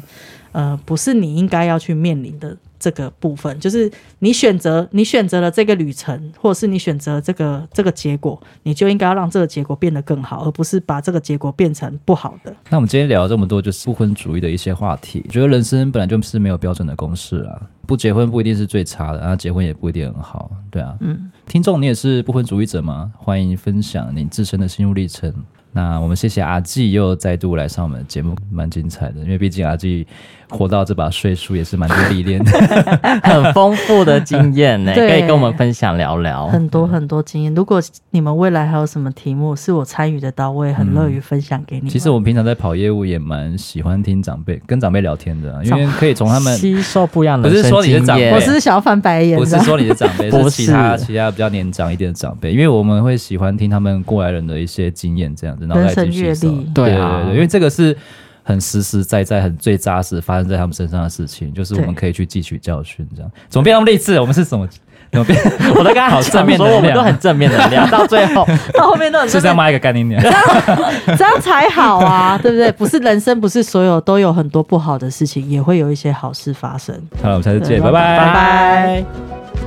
[0.52, 2.56] 呃，不是你应该要去面临的。
[2.76, 12.54] 这个部分就是你选择，你选择了这个旅程，或者是你选择这个这个结果，你就应该要让这个结果变得更好，而不是把这个结果变成不好的。
[12.68, 15.22] 那我们今天聊了这么多，就是不婚主义的一些话题。
[15.26, 20.94] 我觉得人生本来就是没有标准的公式啊，不结婚不一定是最差的，然后结婚也不一定很好，对啊。
[21.00, 23.10] 嗯，听众，你也是不婚主义者吗？
[23.16, 25.32] 欢迎分享你自身的心路历程。
[25.74, 29.20] 那我们谢谢阿纪又再度来上我们的节目，蛮精彩的。
[29.22, 30.06] 因为毕竟阿纪
[30.50, 32.50] 活到这把岁数也是蛮多历练的，
[33.22, 37.54] 很丰富的经验呢， 可以跟我们分享聊聊很多很多经验。
[37.54, 37.80] 如果
[38.10, 41.90] 你们未来还有什么题目是我参与的到，我也很乐于分享给你、嗯。
[41.90, 47.48] 其实我们平常在跑业务也蛮喜欢听长辈跟长辈聊天的、啊，因为可以从他们吸收不一样的。
[47.48, 49.38] 不是说你是长辈，我是想要翻白眼。
[49.38, 56.24] 不是说你的长辈， 是其他其他比较年长一点的长辈，因为我们会喜欢听他们过来人的一些经验，这样子，然后再继续。
[56.74, 57.96] 对啊，对对，因为这个是
[58.44, 63.04] 很实实在在、很最扎实发生在他们身上的事情，就是我们可以去汲取教训。
[63.16, 64.20] 这样怎么变那么励志？
[64.20, 64.68] 我们是什么？
[65.14, 65.40] 怎么变？
[65.76, 72.72] 我都跟他好正面，说我们都很正面的能量，到最后到后面都很是这样骂一个干你娘，这 样这样才好啊，对不对？
[72.72, 76.92] 不是人生，不是所有都有很多不好的事情，也会有一些好事发生。
[77.22, 79.63] 好了，我们下次见，拜拜，拜拜。